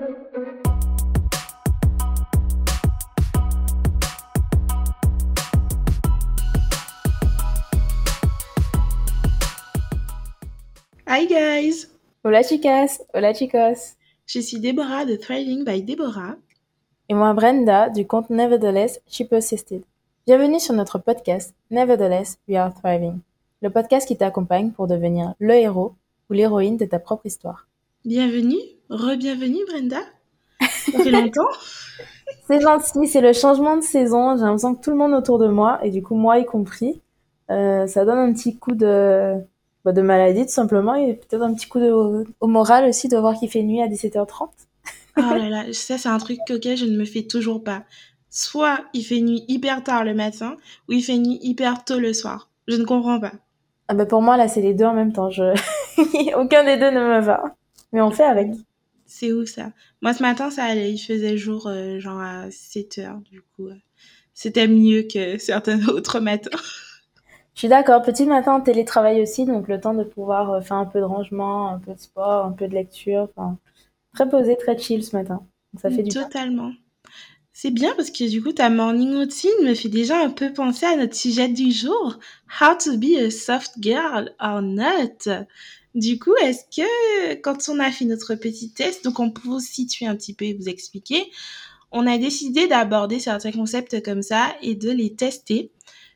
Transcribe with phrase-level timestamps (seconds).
[0.00, 0.06] Hi
[11.26, 11.90] guys!
[12.24, 13.02] Hola chicas!
[13.12, 13.96] Hola chicos!
[14.24, 16.36] Je suis Déborah de Thriving by Déborah.
[17.10, 19.82] Et moi Brenda du compte Nevertheless She Persisted.
[20.26, 23.18] Bienvenue sur notre podcast Nevertheless We Are Thriving.
[23.60, 25.92] Le podcast qui t'accompagne pour devenir le héros
[26.30, 27.66] ou l'héroïne de ta propre histoire.
[28.06, 28.56] Bienvenue,
[28.88, 29.98] re-bienvenue Brenda.
[30.58, 31.50] Ça fait longtemps.
[32.46, 34.38] c'est gentil, c'est le changement de saison.
[34.38, 37.02] J'ai l'impression que tout le monde autour de moi, et du coup moi y compris,
[37.50, 39.34] euh, ça donne un petit coup de
[39.84, 43.18] bah, de maladie tout simplement et peut-être un petit coup de, au moral aussi de
[43.18, 44.48] voir qu'il fait nuit à 17h30.
[45.18, 47.82] oh là là, ça c'est un truc auquel je ne me fais toujours pas.
[48.30, 50.56] Soit il fait nuit hyper tard le matin
[50.88, 52.48] ou il fait nuit hyper tôt le soir.
[52.66, 53.32] Je ne comprends pas.
[53.88, 55.28] Ah bah pour moi là c'est les deux en même temps.
[55.28, 55.52] Je...
[56.38, 57.56] Aucun des deux ne me va.
[57.92, 58.48] Mais on fait avec.
[59.06, 59.72] C'est où ça?
[60.02, 63.66] Moi ce matin ça allait, il faisait jour euh, genre à 7h du coup.
[63.66, 63.74] Euh,
[64.32, 66.58] c'était mieux que certains autres matins.
[67.54, 68.02] Je suis d'accord.
[68.02, 71.04] Petit matin en télétravail aussi, donc le temps de pouvoir euh, faire un peu de
[71.04, 73.28] rangement, un peu de sport, un peu de lecture.
[73.36, 73.58] Enfin,
[74.14, 75.44] très posé, très chill ce matin.
[75.76, 76.72] ça fait du Totalement.
[77.52, 80.86] C'est bien parce que du coup, ta morning routine me fait déjà un peu penser
[80.86, 82.18] à notre sujet du jour.
[82.60, 85.28] How to be a soft girl or not?
[85.94, 89.60] Du coup, est-ce que quand on a fait notre petit test, donc on peut vous
[89.60, 91.30] situer un petit peu et vous expliquer,
[91.90, 95.72] on a décidé d'aborder certains concepts comme ça et de les tester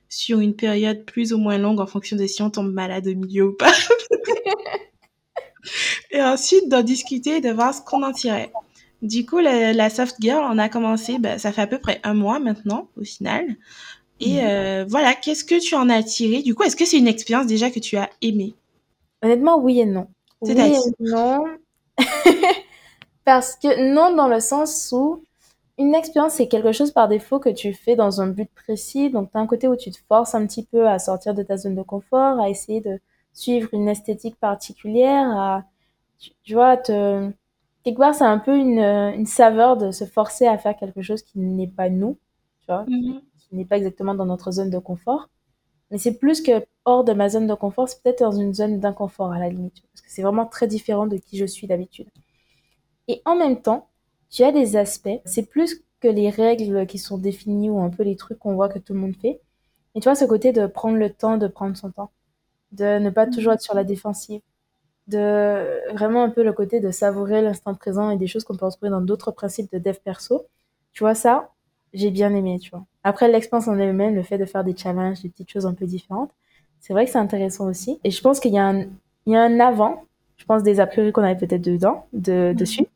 [0.08, 3.14] sur une période plus ou moins longue en fonction de si on tombe malade au
[3.14, 3.72] milieu ou pas.
[6.10, 8.52] et ensuite d'en discuter et de voir ce qu'on en tirait.
[9.02, 12.14] Du coup, la, soft girl, on a commencé, bah, ça fait à peu près un
[12.14, 13.44] mois maintenant, au final.
[14.20, 14.40] Et mhm.
[14.44, 16.42] euh, voilà, qu'est-ce que tu en as tiré?
[16.42, 18.54] Du coup, est-ce que c'est une expérience déjà que tu as aimée?
[19.24, 20.08] Honnêtement, oui et non.
[20.42, 21.44] Oui et non.
[23.24, 25.22] Parce que non, dans le sens où
[25.78, 29.10] une expérience, c'est quelque chose par défaut que tu fais dans un but précis.
[29.10, 31.42] Donc, tu as un côté où tu te forces un petit peu à sortir de
[31.42, 33.00] ta zone de confort, à essayer de
[33.32, 35.64] suivre une esthétique particulière, à,
[36.44, 37.30] tu, vois, te...
[37.82, 41.22] quelque part, c'est un peu une, une, saveur de se forcer à faire quelque chose
[41.22, 42.18] qui n'est pas nous,
[42.60, 43.20] tu vois, mm-hmm.
[43.38, 45.28] qui n'est pas exactement dans notre zone de confort.
[45.90, 48.80] Mais c'est plus que hors de ma zone de confort, c'est peut-être dans une zone
[48.80, 52.08] d'inconfort à la limite, parce que c'est vraiment très différent de qui je suis d'habitude.
[53.08, 53.88] Et en même temps,
[54.30, 58.02] tu as des aspects, c'est plus que les règles qui sont définies ou un peu
[58.02, 59.40] les trucs qu'on voit que tout le monde fait.
[59.94, 62.10] Et tu vois, ce côté de prendre le temps de prendre son temps,
[62.72, 64.42] de ne pas toujours être sur la défensive,
[65.08, 68.66] de vraiment un peu le côté de savourer l'instant présent et des choses qu'on peut
[68.66, 70.46] retrouver dans d'autres principes de dev perso.
[70.92, 71.53] Tu vois, ça,
[71.94, 72.84] j'ai bien aimé, tu vois.
[73.04, 75.86] Après, l'expérience en elle-même, le fait de faire des challenges, des petites choses un peu
[75.86, 76.30] différentes,
[76.80, 77.98] c'est vrai que c'est intéressant aussi.
[78.04, 78.80] Et je pense qu'il y, a un,
[79.26, 80.04] il y a un avant,
[80.36, 82.86] je pense des a priori qu'on avait peut-être dedans, de, dessus,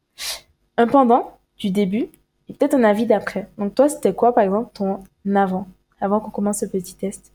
[0.76, 2.08] un pendant du début
[2.48, 3.48] et peut-être un avis d'après.
[3.56, 5.04] Donc toi, c'était quoi par exemple ton
[5.34, 5.68] avant,
[6.00, 7.32] avant qu'on commence ce petit test?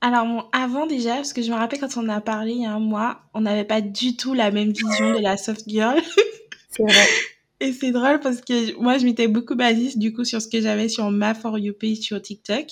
[0.00, 2.66] Alors mon avant déjà, parce que je me rappelle quand on a parlé il y
[2.66, 5.98] a un mois, on n'avait pas du tout la même vision de la soft girl.
[6.70, 6.92] C'est vrai.
[7.64, 10.60] Et c'est drôle parce que moi, je m'étais beaucoup basée du coup sur ce que
[10.60, 12.66] j'avais sur ma For You page sur TikTok.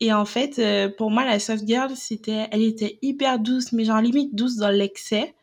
[0.00, 3.84] Et en fait, euh, pour moi, la soft girl, c'était, elle était hyper douce, mais
[3.84, 5.34] genre limite douce dans l'excès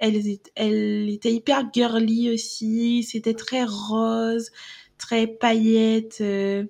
[0.00, 0.20] elle,
[0.56, 3.04] elle était hyper girly aussi.
[3.04, 4.50] C'était très rose,
[4.98, 6.18] très paillette.
[6.20, 6.64] Euh,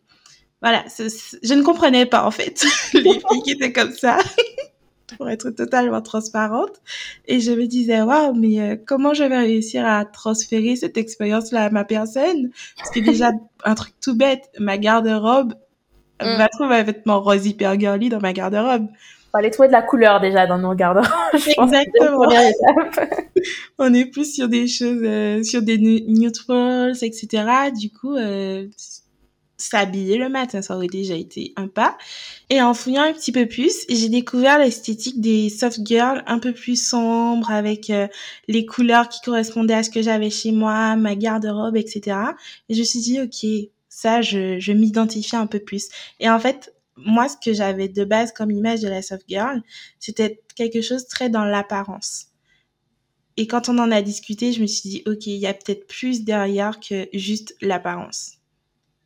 [0.61, 4.19] voilà, je ne comprenais pas en fait les filles qui étaient comme ça.
[5.17, 6.81] pour être totalement transparente.
[7.27, 11.65] Et je me disais, waouh, mais euh, comment je vais réussir à transférer cette expérience-là
[11.65, 12.51] à ma personne?
[12.77, 13.31] Parce que déjà,
[13.65, 15.55] un truc tout bête, ma garde-robe,
[16.23, 16.37] mm.
[16.37, 18.87] va trouver un vêtement rose hyper girly dans ma garde-robe
[19.33, 20.99] aller trouver de la couleur déjà dans nos garde
[21.35, 22.27] Exactement.
[23.79, 27.71] On est plus sur des choses, euh, sur des neutrals, etc.
[27.79, 28.67] Du coup, euh,
[29.61, 31.97] s'habiller le matin, ça aurait déjà été un pas.
[32.49, 36.53] Et en fouillant un petit peu plus, j'ai découvert l'esthétique des soft girls un peu
[36.53, 38.09] plus sombre, avec euh,
[38.49, 42.17] les couleurs qui correspondaient à ce que j'avais chez moi, ma garde-robe, etc.
[42.69, 45.89] Et je me suis dit, ok, ça, je, je m'identifie un peu plus.
[46.21, 49.63] Et en fait, moi, ce que j'avais de base comme image de la soft girl,
[49.99, 52.27] c'était quelque chose très dans l'apparence.
[53.37, 55.87] Et quand on en a discuté, je me suis dit, OK, il y a peut-être
[55.87, 58.40] plus derrière que juste l'apparence.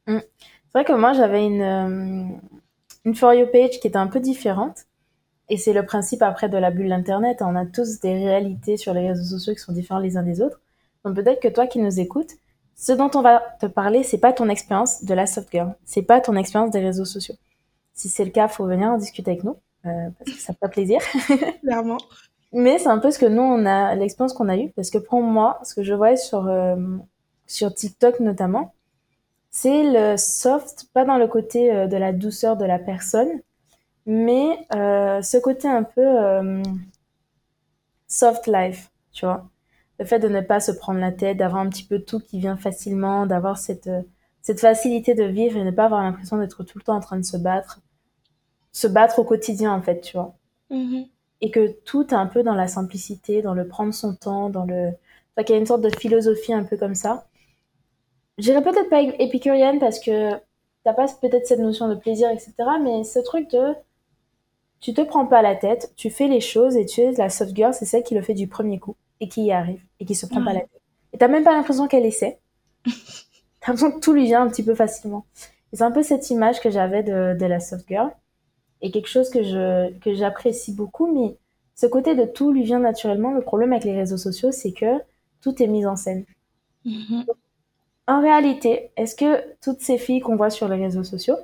[0.06, 0.18] Mm.
[0.18, 2.24] C'est vrai que moi, j'avais une, euh,
[3.04, 4.84] une For You page qui était un peu différente.
[5.48, 7.42] Et c'est le principe après de la bulle d'Internet.
[7.42, 10.40] On a tous des réalités sur les réseaux sociaux qui sont différents les uns des
[10.40, 10.60] autres.
[11.04, 12.32] Donc peut-être que toi qui nous écoutes,
[12.76, 15.74] ce dont on va te parler, c'est pas ton expérience de la soft girl.
[15.84, 17.36] C'est pas ton expérience des réseaux sociaux.
[17.92, 19.56] Si c'est le cas, faut venir en discuter avec nous,
[19.86, 21.00] euh, parce que ça fait plaisir.
[21.62, 21.98] Clairement.
[22.52, 24.98] Mais c'est un peu ce que nous, on a, l'expérience qu'on a eue, parce que
[24.98, 26.76] pour moi, ce que je voyais sur, euh,
[27.46, 28.74] sur TikTok notamment,
[29.56, 33.40] c'est le soft, pas dans le côté euh, de la douceur de la personne,
[34.04, 36.60] mais euh, ce côté un peu euh,
[38.08, 39.48] soft life, tu vois.
[40.00, 42.40] Le fait de ne pas se prendre la tête, d'avoir un petit peu tout qui
[42.40, 43.88] vient facilement, d'avoir cette,
[44.42, 47.16] cette facilité de vivre et ne pas avoir l'impression d'être tout le temps en train
[47.16, 47.80] de se battre.
[48.72, 50.34] Se battre au quotidien, en fait, tu vois.
[50.70, 51.04] Mhm.
[51.42, 54.64] Et que tout est un peu dans la simplicité, dans le prendre son temps, dans
[54.64, 54.88] le...
[54.88, 57.28] Enfin, qu'il y a une sorte de philosophie un peu comme ça.
[58.38, 60.32] J'irais peut-être pas épicurienne parce que
[60.82, 62.52] t'as pas peut-être cette notion de plaisir, etc.
[62.82, 63.74] Mais ce truc de
[64.80, 67.54] tu te prends pas la tête, tu fais les choses et tu es la soft
[67.54, 70.14] girl, c'est celle qui le fait du premier coup et qui y arrive et qui
[70.14, 70.82] se prend pas la tête.
[71.12, 72.38] Et t'as même pas l'impression qu'elle essaie.
[72.84, 75.24] t'as l'impression que tout lui vient un petit peu facilement.
[75.72, 78.10] C'est un peu cette image que j'avais de, de la soft girl
[78.82, 81.06] et quelque chose que je que j'apprécie beaucoup.
[81.06, 81.36] Mais
[81.74, 83.32] ce côté de tout lui vient naturellement.
[83.32, 85.00] Le problème avec les réseaux sociaux, c'est que
[85.40, 86.24] tout est mis en scène.
[86.84, 87.24] Mhm.
[88.06, 91.36] En réalité, est-ce que toutes ces filles qu'on voit sur les réseaux sociaux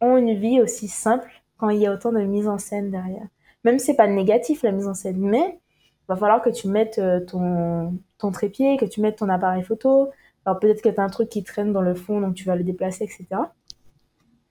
[0.00, 3.26] ont une vie aussi simple quand il y a autant de mise en scène derrière?
[3.64, 5.60] Même si c'est pas négatif la mise en scène, mais
[6.02, 9.62] il va falloir que tu mettes euh, ton, ton trépied, que tu mettes ton appareil
[9.62, 10.10] photo.
[10.44, 12.56] Alors peut-être que tu as un truc qui traîne dans le fond, donc tu vas
[12.56, 13.26] le déplacer, etc.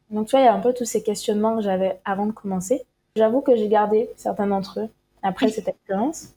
[0.10, 2.32] Donc tu vois, il y a un peu tous ces questionnements que j'avais avant de
[2.32, 2.84] commencer.
[3.16, 4.90] J'avoue que j'ai gardé certains d'entre eux
[5.22, 6.34] après cette expérience.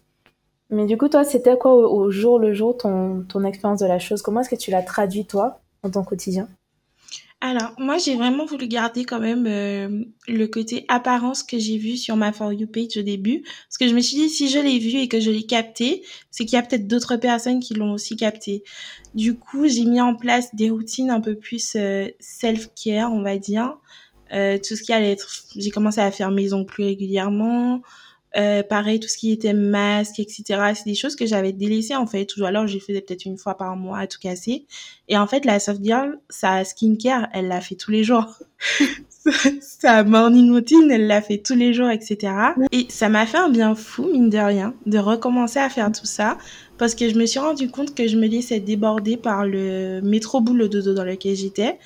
[0.71, 3.99] Mais du coup, toi, c'était quoi au, jour le jour ton, ton expérience de la
[3.99, 4.23] chose?
[4.23, 6.49] Comment est-ce que tu l'as traduit, toi, dans ton quotidien?
[7.47, 11.99] Alors, moi, j'ai vraiment voulu garder quand même euh, le côté apparence que j'ai vu
[11.99, 13.43] sur ma For You page au début.
[13.43, 16.03] Parce que je me suis dit, si je l'ai vu et que je l'ai capté,
[16.31, 18.65] c'est qu'il y a peut-être d'autres personnes qui l'ont aussi capté.
[19.15, 23.37] Du coup, j'ai mis en place des routines un peu plus euh, self-care, on va
[23.37, 23.77] dire.
[24.33, 25.29] Euh, tout ce qui allait être...
[25.55, 27.83] J'ai commencé à faire mes ongles plus régulièrement.
[28.37, 30.73] Euh, pareil, tout ce qui était masque, etc.
[30.75, 32.37] C'est des choses que j'avais délaissées en fait.
[32.37, 34.67] Ou alors, je faisais peut-être une fois par mois à tout casser.
[35.09, 38.39] Et en fait, la soft girl, sa skincare, elle l'a fait tous les jours.
[39.61, 42.33] sa morning routine, elle l'a fait tous les jours, etc.
[42.73, 46.07] Et ça m'a fait un bien fou, mine de rien, de recommencer à faire tout
[46.07, 46.37] ça.
[46.77, 50.41] Parce que je me suis rendu compte que je me laissais déborder par le métro
[50.41, 51.79] boulot dodo dans lequel j'étais.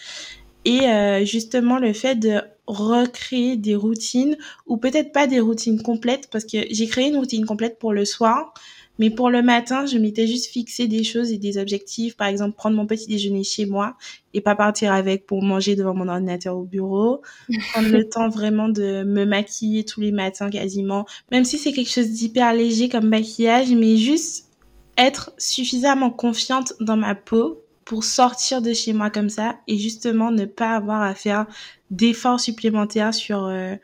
[0.69, 4.37] Et euh, justement, le fait de recréer des routines
[4.67, 8.05] ou peut-être pas des routines complètes parce que j'ai créé une routine complète pour le
[8.05, 8.53] soir.
[8.99, 12.19] Mais pour le matin, je m'étais juste fixé des choses et des objectifs.
[12.19, 13.97] Par exemple, prendre mon petit déjeuner chez moi
[14.35, 17.23] et pas partir avec pour manger devant mon ordinateur au bureau.
[17.73, 21.07] prendre le temps vraiment de me maquiller tous les matins quasiment.
[21.33, 24.51] Même si c'est quelque chose d'hyper léger comme maquillage, mais juste
[24.99, 30.31] être suffisamment confiante dans ma peau pour sortir de chez moi comme ça et justement
[30.31, 31.47] ne pas avoir à faire
[31.91, 33.77] d'efforts supplémentaires sur euh,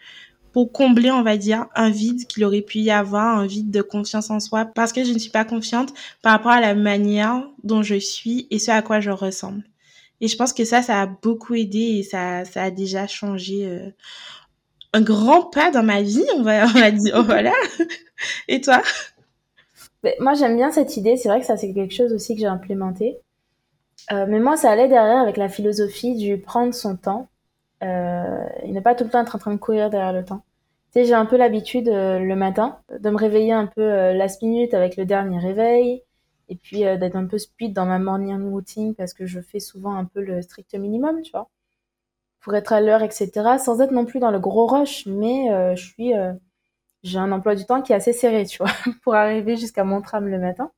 [0.52, 3.80] pour combler, on va dire, un vide qu'il aurait pu y avoir, un vide de
[3.80, 7.48] confiance en soi, parce que je ne suis pas confiante par rapport à la manière
[7.64, 9.64] dont je suis et ce à quoi je ressemble.
[10.20, 13.66] Et je pense que ça, ça a beaucoup aidé et ça, ça a déjà changé
[13.66, 13.88] euh,
[14.92, 17.54] un grand pas dans ma vie, on va, on va dire, voilà.
[18.48, 18.82] Et toi?
[20.02, 21.16] Mais Moi, j'aime bien cette idée.
[21.16, 23.16] C'est vrai que ça, c'est quelque chose aussi que j'ai implémenté.
[24.12, 27.28] Euh, mais moi, ça allait derrière avec la philosophie du prendre son temps
[27.82, 30.44] euh, et ne pas tout le temps être en train de courir derrière le temps.
[30.92, 34.42] Tu sais, j'ai un peu l'habitude euh, le matin de me réveiller un peu last
[34.42, 36.02] minute avec le dernier réveil
[36.48, 39.94] et puis d'être un peu speed dans ma morning routine parce que je fais souvent
[39.96, 41.48] un peu le strict minimum, tu vois,
[42.40, 43.30] pour être à l'heure, etc.
[43.58, 46.12] Sans être non plus dans le gros rush, mais je suis,
[47.02, 50.02] j'ai un emploi du temps qui est assez serré, tu vois, pour arriver jusqu'à mon
[50.02, 50.70] tram le matin.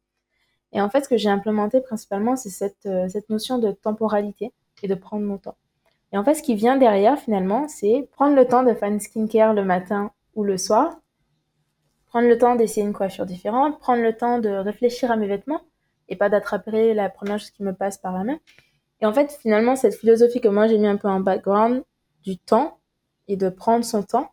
[0.76, 4.52] Et en fait, ce que j'ai implémenté principalement, c'est cette, euh, cette notion de temporalité
[4.83, 5.56] et de prendre mon temps.
[6.12, 9.00] Et en fait, ce qui vient derrière, finalement, c'est prendre le temps de faire une
[9.00, 10.99] skincare le matin ou le soir,
[12.09, 15.62] prendre le temps d'essayer une coiffure différente, prendre le temps de réfléchir à mes vêtements
[16.11, 18.38] et pas d'attraper la première chose qui me passe par la main.
[19.00, 21.85] Et en fait, finalement, cette philosophie que moi j'ai mis un peu en background
[22.23, 22.80] du temps
[23.28, 24.30] et de prendre son temps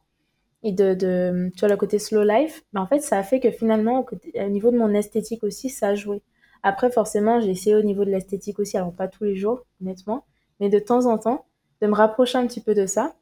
[0.62, 3.52] et de, tu vois, le côté slow life, ben en fait, ça a fait que
[3.52, 6.22] finalement, au niveau de mon esthétique aussi, ça a joué.
[6.64, 10.26] Après, forcément, j'ai essayé au niveau de l'esthétique aussi, alors pas tous les jours, honnêtement,
[10.60, 11.46] mais de temps en temps,
[11.82, 13.14] de me rapprocher un petit peu de ça.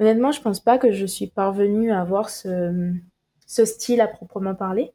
[0.00, 2.94] Honnêtement, je pense pas que je suis parvenue à avoir ce,
[3.46, 4.92] style à proprement parler.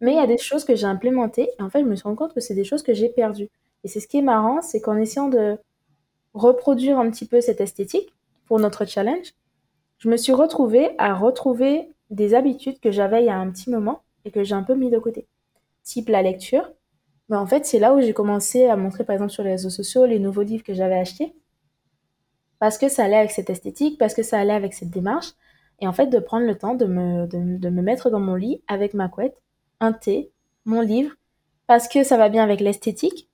[0.00, 2.02] Mais il y a des choses que j'ai implémentées et en fait, je me suis
[2.02, 3.48] rendu compte que c'est des choses que j'ai perdues.
[3.84, 5.56] Et c'est ce qui est marrant, c'est qu'en essayant de
[6.34, 8.12] reproduire un petit peu cette esthétique
[8.46, 9.34] pour notre challenge,
[9.98, 13.70] je me suis retrouvée à retrouver des habitudes que j'avais il y a un petit
[13.70, 15.26] moment et que j'ai un peu mis de côté.
[15.84, 16.70] Type la lecture.
[17.28, 19.68] Mais en fait, c'est là où j'ai commencé à montrer, par exemple, sur les réseaux
[19.70, 21.34] sociaux, les nouveaux livres que j'avais achetés
[22.58, 25.32] parce que ça allait avec cette esthétique, parce que ça allait avec cette démarche.
[25.80, 28.34] Et en fait, de prendre le temps de me, de, de me mettre dans mon
[28.36, 29.36] lit avec ma couette,
[29.80, 30.30] un thé,
[30.64, 31.12] mon livre,
[31.66, 33.28] parce que ça va bien avec l'esthétique,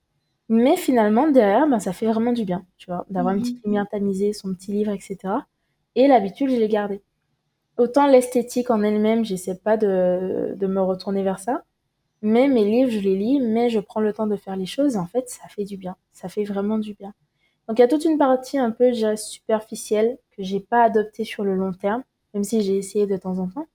[0.50, 3.42] Mais finalement, derrière, ben, ça fait vraiment du bien, tu vois, d'avoir une Mhm.
[3.42, 5.46] petite lumière tamisée, son petit livre, etc.
[5.96, 7.02] Et l'habitude, je l'ai gardée.
[7.78, 11.64] Autant l'esthétique en elle-même, j'essaie pas de, de me retourner vers ça.
[12.22, 14.96] Mais mes livres, je les lis, mais je prends le temps de faire les choses.
[14.96, 15.96] Et en fait, ça fait du bien.
[16.12, 17.14] Ça fait vraiment du bien.
[17.68, 20.84] Donc, il y a toute une partie un peu, je dirais, superficielle que j'ai pas
[20.84, 23.68] adoptée sur le long terme, même si j'ai essayé de temps en temps.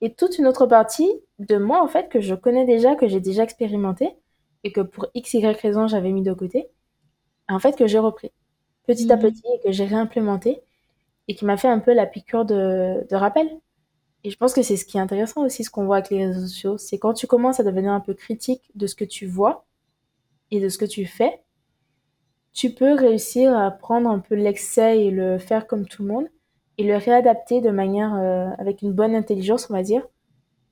[0.00, 3.20] Et toute une autre partie de moi, en fait, que je connais déjà, que j'ai
[3.20, 4.10] déjà expérimenté,
[4.64, 6.68] et que pour x, y raison, j'avais mis de côté,
[7.48, 8.32] en fait, que j'ai repris
[8.86, 9.18] petit à Mhm.
[9.18, 10.62] petit et que j'ai réimplémenté,
[11.28, 13.50] et qui m'a fait un peu la piqûre de, de rappel.
[14.22, 16.26] Et je pense que c'est ce qui est intéressant aussi, ce qu'on voit avec les
[16.26, 19.26] réseaux sociaux, c'est quand tu commences à devenir un peu critique de ce que tu
[19.26, 19.64] vois
[20.50, 21.42] et de ce que tu fais,
[22.52, 26.26] tu peux réussir à prendre un peu l'excès et le faire comme tout le monde
[26.76, 30.06] et le réadapter de manière euh, avec une bonne intelligence, on va dire,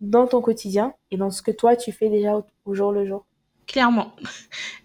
[0.00, 3.06] dans ton quotidien et dans ce que toi tu fais déjà au, au jour le
[3.06, 3.24] jour.
[3.66, 4.12] Clairement.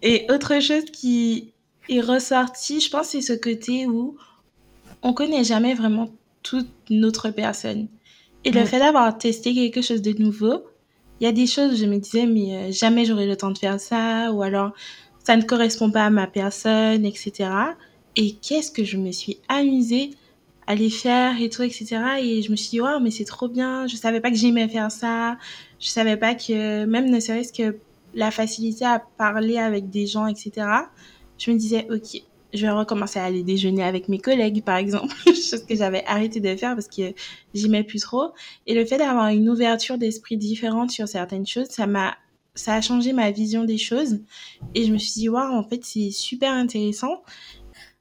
[0.02, 1.52] Et autre chose qui
[1.88, 4.16] est ressorti, je pense, c'est ce côté où
[5.02, 6.08] on connaît jamais vraiment
[6.42, 7.88] toute notre personne.
[8.44, 10.64] Et le fait d'avoir testé quelque chose de nouveau,
[11.20, 13.50] il y a des choses où je me disais, mais euh, jamais j'aurai le temps
[13.50, 14.72] de faire ça, ou alors
[15.24, 17.50] ça ne correspond pas à ma personne, etc.
[18.16, 20.10] Et qu'est-ce que je me suis amusée
[20.66, 21.96] à les faire et tout, etc.
[22.20, 24.68] Et je me suis dit, waouh, mais c'est trop bien, je savais pas que j'aimais
[24.68, 25.38] faire ça,
[25.80, 27.76] je savais pas que, même ne serait-ce que
[28.14, 30.66] la facilité à parler avec des gens, etc.
[31.38, 32.22] Je me disais, ok,
[32.54, 36.40] je vais recommencer à aller déjeuner avec mes collègues, par exemple, chose que j'avais arrêté
[36.40, 37.12] de faire parce que
[37.54, 38.32] j'aimais plus trop.
[38.66, 42.16] Et le fait d'avoir une ouverture d'esprit différente sur certaines choses, ça m'a,
[42.54, 44.20] ça a changé ma vision des choses.
[44.74, 47.22] Et je me suis dit, waouh, en fait, c'est super intéressant.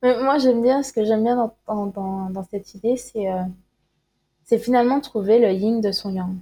[0.01, 3.31] Mais moi, j'aime bien, ce que j'aime bien dans, dans, dans, dans cette idée, c'est
[3.31, 3.43] euh,
[4.45, 6.37] c'est finalement trouver le yin de son yang.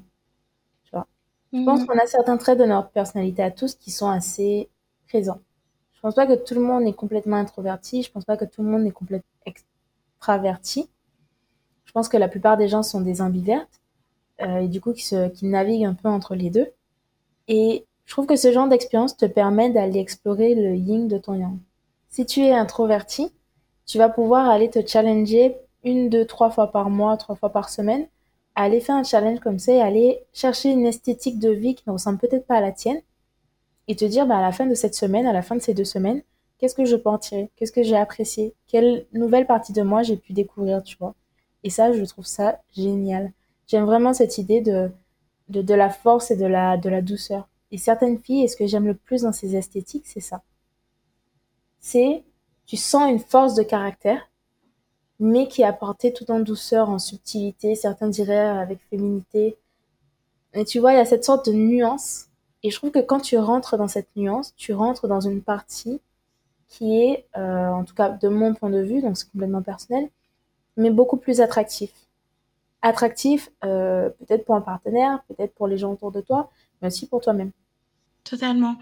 [0.85, 1.07] Tu vois.
[1.53, 1.87] Je pense Mhm.
[1.87, 4.69] qu'on a certains traits de notre personnalité à tous qui sont assez
[5.07, 5.41] présents.
[6.01, 8.63] Je pense pas que tout le monde est complètement introverti, je pense pas que tout
[8.63, 10.89] le monde est complètement extraverti.
[11.85, 13.79] Je pense que la plupart des gens sont des ambivertes
[14.41, 16.71] euh, et du coup qui, se, qui naviguent un peu entre les deux.
[17.47, 21.35] Et je trouve que ce genre d'expérience te permet d'aller explorer le yin de ton
[21.35, 21.59] yang.
[22.09, 23.31] Si tu es introverti,
[23.85, 27.69] tu vas pouvoir aller te challenger une, deux, trois fois par mois, trois fois par
[27.69, 28.07] semaine,
[28.55, 31.93] aller faire un challenge comme ça et aller chercher une esthétique de vie qui ne
[31.93, 33.01] ressemble peut-être pas à la tienne
[33.87, 35.73] et te dire bah, à la fin de cette semaine, à la fin de ces
[35.73, 36.21] deux semaines,
[36.57, 37.49] qu'est-ce que je peux en tirer?
[37.55, 38.53] Qu'est-ce que j'ai apprécié?
[38.67, 41.15] Quelle nouvelle partie de moi j'ai pu découvrir, tu vois?
[41.63, 43.31] Et ça, je trouve ça génial.
[43.67, 44.91] J'aime vraiment cette idée de,
[45.49, 47.47] de, de la force et de la, de la douceur.
[47.71, 50.41] Et certaines filles, et ce que j'aime le plus dans ces esthétiques, c'est ça.
[51.79, 52.23] C'est,
[52.65, 54.29] tu sens une force de caractère,
[55.19, 59.55] mais qui est apportée tout en douceur, en subtilité, certains diraient avec féminité.
[60.53, 62.25] Et tu vois, il y a cette sorte de nuance.
[62.63, 65.99] Et je trouve que quand tu rentres dans cette nuance, tu rentres dans une partie
[66.67, 70.09] qui est, euh, en tout cas de mon point de vue, donc c'est complètement personnel,
[70.77, 71.91] mais beaucoup plus attractif.
[72.81, 76.49] Attractif euh, peut-être pour un partenaire, peut-être pour les gens autour de toi,
[76.81, 77.51] mais aussi pour toi-même.
[78.23, 78.75] Totalement.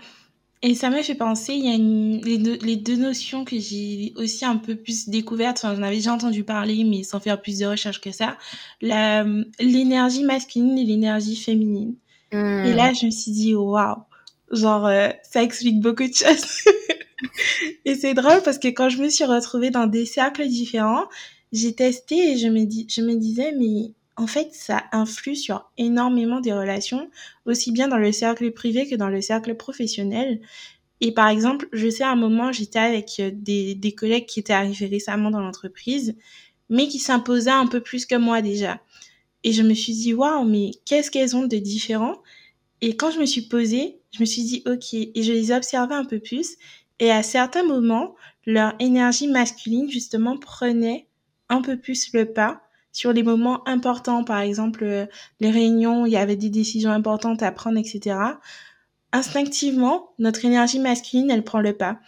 [0.62, 4.58] Et ça m'a fait penser, il y a les, deux, notions que j'ai aussi un
[4.58, 8.12] peu plus découvertes, j'en avais déjà entendu parler, mais sans faire plus de recherches que
[8.12, 8.38] ça,
[8.82, 9.24] la,
[9.60, 11.96] l'énergie masculine et l'énergie féminine.
[12.32, 13.98] Et là, je me suis dit, waouh,
[14.52, 16.64] genre, euh, ça explique beaucoup de choses.
[17.86, 21.06] et c'est drôle parce que quand je me suis retrouvée dans des cercles différents,
[21.52, 25.70] j'ai testé et je me, dis, je me disais, mais en fait, ça influe sur
[25.78, 27.10] énormément des relations,
[27.46, 30.40] aussi bien dans le cercle privé que dans le cercle professionnel.
[31.02, 34.54] Et par exemple, je sais à un moment, j'étais avec des, des collègues qui étaient
[34.54, 36.16] arrivés récemment dans l'entreprise,
[36.70, 38.80] mais qui s'imposaient un peu plus que moi déjà.
[39.44, 42.16] Et je me suis dit, waouh, mais qu'est-ce qu'elles ont de différent?
[42.82, 45.96] Et quand je me suis posée, je me suis dit, ok, et je les observais
[45.96, 46.58] un peu plus.
[47.00, 48.16] Et à certains moments,
[48.46, 51.08] leur énergie masculine, justement, prenait
[51.50, 55.06] un peu plus le pas sur les moments importants, par exemple euh,
[55.40, 58.18] les réunions il y avait des décisions importantes à prendre, etc.
[59.12, 62.00] Instinctivement, notre énergie masculine, elle prend le pas.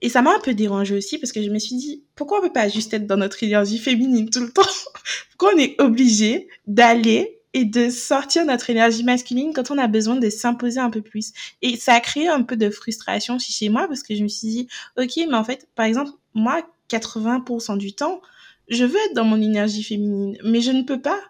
[0.00, 2.42] Et ça m'a un peu dérangée aussi parce que je me suis dit, pourquoi on
[2.42, 4.62] peut pas juste être dans notre énergie féminine tout le temps?
[5.30, 10.16] Pourquoi on est obligé d'aller et de sortir notre énergie masculine quand on a besoin
[10.16, 11.32] de s'imposer un peu plus?
[11.62, 14.48] Et ça a créé un peu de frustration chez moi parce que je me suis
[14.48, 18.20] dit, ok, mais en fait, par exemple, moi, 80% du temps,
[18.68, 21.20] je veux être dans mon énergie féminine, mais je ne peux pas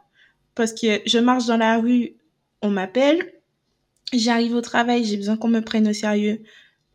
[0.54, 2.16] parce que je marche dans la rue,
[2.62, 3.32] on m'appelle,
[4.12, 6.42] j'arrive au travail, j'ai besoin qu'on me prenne au sérieux,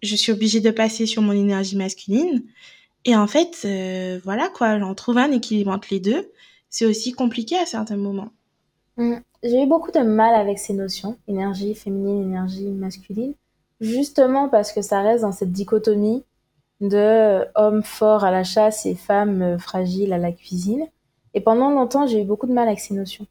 [0.04, 2.44] je suis obligée de passer sur mon énergie masculine.
[3.06, 6.30] Et en fait, euh, voilà quoi, j'en trouve un équilibre entre les deux.
[6.70, 8.30] C'est aussi compliqué à certains moments.
[8.98, 9.16] Mmh.
[9.44, 13.34] J'ai eu beaucoup de mal avec ces notions, énergie féminine, énergie masculine,
[13.82, 16.24] justement parce que ça reste dans cette dichotomie
[16.80, 20.88] de hommes forts à la chasse et femmes fragiles à la cuisine.
[21.34, 23.26] Et pendant longtemps, j'ai eu beaucoup de mal avec ces notions.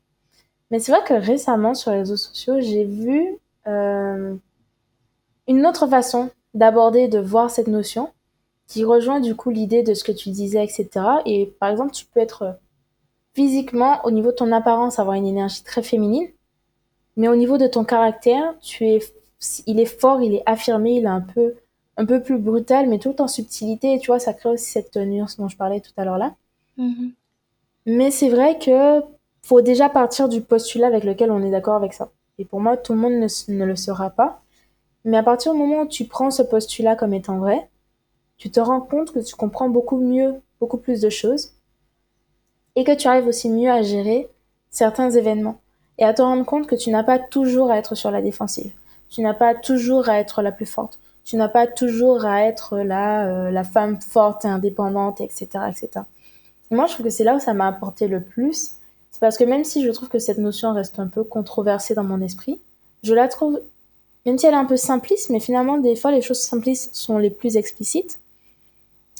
[0.70, 4.34] Mais c'est vrai que récemment, sur les réseaux sociaux, j'ai vu euh,
[5.46, 8.10] une autre façon d'aborder, de voir cette notion,
[8.66, 10.88] qui rejoint du coup l'idée de ce que tu disais, etc.
[11.26, 12.58] Et par exemple, tu peux être
[13.34, 16.28] physiquement, au niveau de ton apparence, avoir une énergie très féminine,
[17.16, 19.00] mais au niveau de ton caractère, tu es,
[19.66, 21.54] il est fort, il est affirmé, il est un peu,
[21.96, 23.94] un peu plus brutal, mais tout en subtilité.
[23.94, 26.34] Et tu vois, ça crée aussi cette nuance dont je parlais tout à l'heure là.
[26.76, 27.12] Mhm.
[27.86, 29.02] Mais c'est vrai que
[29.42, 32.10] faut déjà partir du postulat avec lequel on est d'accord avec ça.
[32.38, 34.41] Et pour moi, tout le monde ne, ne, le sera pas.
[35.04, 37.68] Mais à partir du moment où tu prends ce postulat comme étant vrai,
[38.36, 41.52] tu te rends compte que tu comprends beaucoup mieux, beaucoup plus de choses.
[42.76, 44.28] Et que tu arrives aussi mieux à gérer
[44.70, 45.60] certains événements.
[45.98, 48.72] Et à te rendre compte que tu n'as pas toujours à être sur la défensive.
[49.10, 50.98] Tu n'as pas toujours à être la plus forte.
[51.24, 56.04] Tu n'as pas toujours à être la, euh, la femme forte et indépendante, etc., etc.
[56.70, 58.72] Moi, je trouve que c'est là où ça m'a apporté le plus.
[59.10, 62.02] C'est parce que même si je trouve que cette notion reste un peu controversée dans
[62.02, 62.60] mon esprit,
[63.02, 63.60] je la trouve,
[64.24, 67.18] même si elle est un peu simpliste, mais finalement, des fois, les choses simplistes sont
[67.18, 68.18] les plus explicites.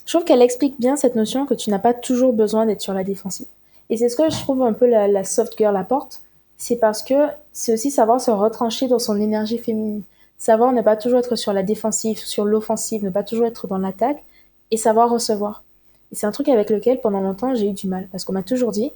[0.07, 2.95] Je trouve qu'elle explique bien cette notion que tu n'as pas toujours besoin d'être sur
[2.95, 3.47] la défensive.
[3.91, 6.23] Et c'est ce que je trouve un peu la, soft girl apporte.
[6.57, 10.03] C'est parce que c'est aussi savoir se retrancher dans son énergie féminine.
[10.39, 13.79] Savoir ne pas toujours être sur la défensive, sur l'offensive, ne pas toujours être dans
[13.79, 14.23] l'attaque
[14.71, 15.63] et savoir recevoir.
[16.11, 18.09] Et c'est un truc avec lequel, pendant longtemps, j'ai eu du mal.
[18.11, 18.93] Parce qu'on m'a toujours dit,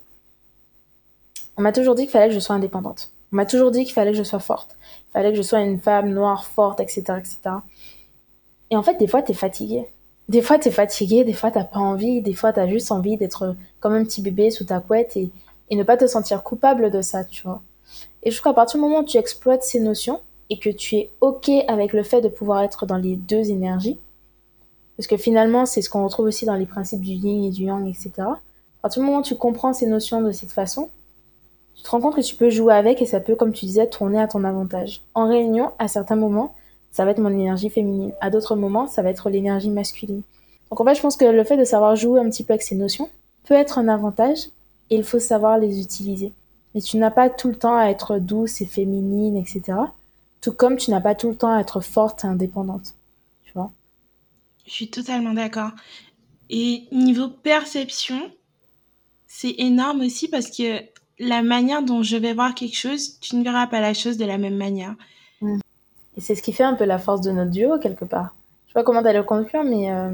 [1.56, 3.10] on m'a toujours dit qu'il fallait que je sois indépendante.
[3.32, 4.76] On m'a toujours dit qu'il fallait que je sois forte.
[5.08, 7.38] Il fallait que je sois une femme noire, forte, etc., etc.
[8.70, 9.86] Et en fait, des fois, t'es fatigué.
[10.28, 13.54] Des fois, t'es fatigué, des fois, t'as pas envie, des fois, t'as juste envie d'être
[13.80, 15.30] comme un petit bébé sous ta couette et,
[15.70, 17.62] et ne pas te sentir coupable de ça, tu vois.
[18.22, 20.96] Et je trouve qu'à partir du moment où tu exploites ces notions et que tu
[20.96, 23.98] es OK avec le fait de pouvoir être dans les deux énergies,
[24.96, 27.64] parce que finalement, c'est ce qu'on retrouve aussi dans les principes du yin et du
[27.64, 28.12] yang, etc.
[28.18, 28.40] À
[28.82, 30.88] partir du moment où tu comprends ces notions de cette façon,
[31.76, 34.20] tu te compte que tu peux jouer avec et ça peut, comme tu disais, tourner
[34.20, 35.02] à ton avantage.
[35.14, 36.54] En réunion, à certains moments,
[36.90, 38.12] ça va être mon énergie féminine.
[38.20, 40.22] À d'autres moments, ça va être l'énergie masculine.
[40.70, 42.62] Donc en fait, je pense que le fait de savoir jouer un petit peu avec
[42.62, 43.10] ces notions
[43.44, 44.48] peut être un avantage
[44.90, 46.32] et il faut savoir les utiliser.
[46.74, 49.78] Mais tu n'as pas tout le temps à être douce et féminine, etc.
[50.40, 52.94] Tout comme tu n'as pas tout le temps à être forte et indépendante.
[53.44, 53.70] Tu vois?
[54.66, 55.70] Je suis totalement d'accord.
[56.50, 58.20] Et niveau perception,
[59.26, 60.80] c'est énorme aussi parce que
[61.18, 64.24] la manière dont je vais voir quelque chose, tu ne verras pas la chose de
[64.24, 64.94] la même manière.
[65.40, 65.60] Mmh.
[66.16, 68.34] Et c'est ce qui fait un peu la force de notre duo, quelque part.
[68.66, 70.10] Je sais pas comment t'allais le conclure, mais euh,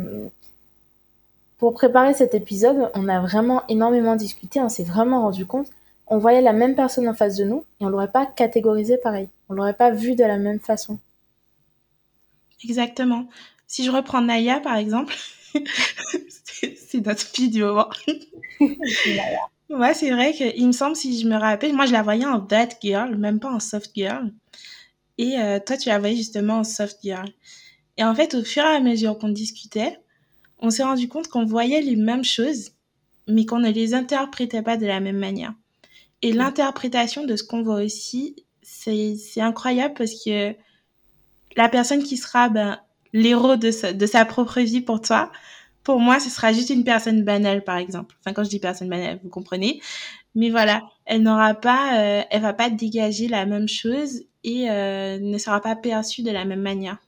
[1.58, 5.68] pour préparer cet épisode, on a vraiment énormément discuté, on s'est vraiment rendu compte.
[6.08, 9.28] On voyait la même personne en face de nous et on l'aurait pas catégorisé pareil.
[9.48, 10.98] On l'aurait pas vu de la même façon.
[12.64, 13.26] Exactement.
[13.66, 15.14] Si je reprends Naya, par exemple,
[15.54, 17.88] c'est notre fille du moment.
[19.72, 22.40] Ouais, c'est vrai qu'il me semble, si je me rappelle, moi je la voyais en
[22.40, 24.30] that girl, même pas en soft girl.
[25.16, 27.26] Et euh, toi, tu la voyais justement en soft girl.
[27.96, 29.98] Et en fait, au fur et à mesure qu'on discutait,
[30.58, 32.72] on s'est rendu compte qu'on voyait les mêmes choses,
[33.28, 35.54] mais qu'on ne les interprétait pas de la même manière.
[36.20, 40.54] Et l'interprétation de ce qu'on voit aussi, c'est incroyable parce que
[41.56, 42.78] la personne qui sera ben,
[43.14, 45.32] l'héros de, sa, de sa propre vie pour toi,
[45.84, 48.14] pour moi, ce sera juste une personne banale, par exemple.
[48.20, 49.80] Enfin, quand je dis personne banale, vous comprenez.
[50.34, 55.18] Mais voilà, elle n'aura pas, euh, elle va pas dégager la même chose et euh,
[55.18, 56.98] ne sera pas perçue de la même manière.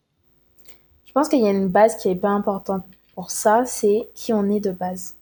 [1.07, 2.85] Je pense qu'il y a une base qui est pas importante
[3.15, 5.15] pour ça, c'est qui on est de base.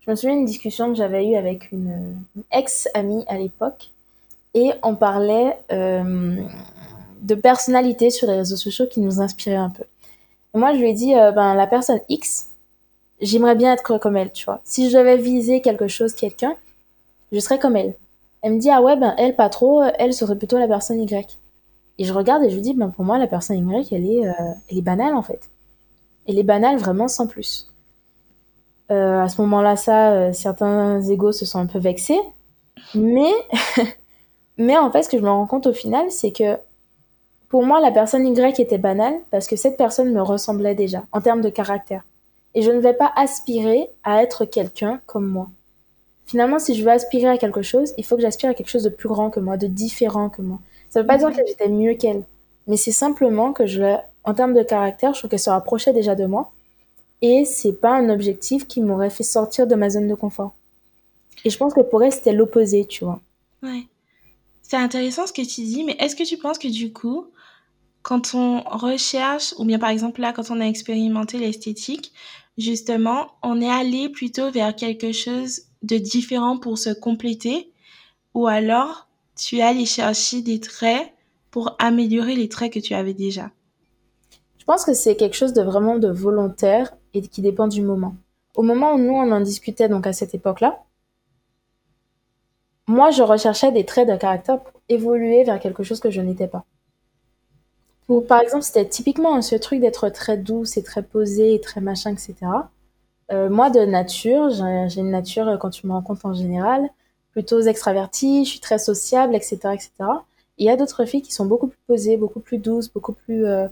[0.00, 2.16] Je me souviens d'une discussion que j'avais eue avec une,
[2.52, 3.90] ex-amie à l'époque
[4.54, 6.36] et on parlait euh,
[7.22, 9.84] de personnalité sur les réseaux sociaux qui nous inspirait un peu.
[10.54, 12.45] Et moi, je lui ai dit, euh, ben, la personne X,
[13.20, 14.60] j'aimerais bien être comme elle, tu vois.
[14.64, 16.56] Si je devais viser quelque chose, quelqu'un,
[17.32, 17.94] je serais comme elle.
[18.42, 21.38] Elle me dit, ah ouais, ben elle, pas trop, elle serait plutôt la personne Y.
[21.98, 24.32] Et je regarde et je dis, ben pour moi, la personne Y, elle est, euh,
[24.70, 25.48] elle est banale en fait.
[26.28, 27.72] Elle est banale vraiment sans plus.
[28.90, 32.20] Euh, à ce moment-là, ça, euh, certains égos se sont un peu vexés.
[32.94, 33.32] Mais,
[34.58, 36.58] mais en fait, ce que je me rends compte au final, c'est que
[37.48, 41.20] pour moi, la personne Y était banale parce que cette personne me ressemblait déjà en
[41.20, 42.04] termes de caractère
[42.56, 45.50] et je ne vais pas aspirer à être quelqu'un comme moi.
[46.24, 48.82] Finalement, si je veux aspirer à quelque chose, il faut que j'aspire à quelque chose
[48.82, 50.58] de plus grand que moi, de différent que moi.
[50.88, 52.24] Ça veut pas dire que j'étais mieux qu'elle,
[52.66, 56.14] mais c'est simplement que je, en termes de caractère, je trouve qu'elle se rapprochait déjà
[56.14, 56.50] de moi,
[57.20, 60.54] et c'est pas un objectif qui m'aurait fait sortir de ma zone de confort.
[61.44, 63.20] Et je pense que pour elle, c'était l'opposé, tu vois.
[63.62, 63.84] Ouais.
[64.62, 67.26] C'est intéressant ce que tu dis, mais est-ce que tu penses que du coup,
[68.02, 72.12] quand on recherche, ou bien par exemple là, quand on a expérimenté l'esthétique,
[72.58, 77.70] justement, on est allé plutôt vers quelque chose de différent pour se compléter,
[78.34, 81.12] ou alors tu es allé chercher des traits
[81.50, 83.50] pour améliorer les traits que tu avais déjà.
[84.58, 88.16] Je pense que c'est quelque chose de vraiment de volontaire et qui dépend du moment.
[88.56, 90.82] Au moment où nous on en discutait donc à cette époque-là,
[92.88, 96.48] moi je recherchais des traits de caractère pour évoluer vers quelque chose que je n'étais
[96.48, 96.64] pas.
[98.28, 102.12] Par exemple, c'était typiquement ce truc d'être très douce et très posée et très machin,
[102.12, 102.34] etc.
[103.32, 106.88] Euh, moi, de nature, j'ai une nature, euh, quand tu me rencontres en général,
[107.32, 109.90] plutôt extravertie, je suis très sociable, etc., etc.
[110.58, 113.44] il y a d'autres filles qui sont beaucoup plus posées, beaucoup plus douces, beaucoup plus,
[113.44, 113.66] euh,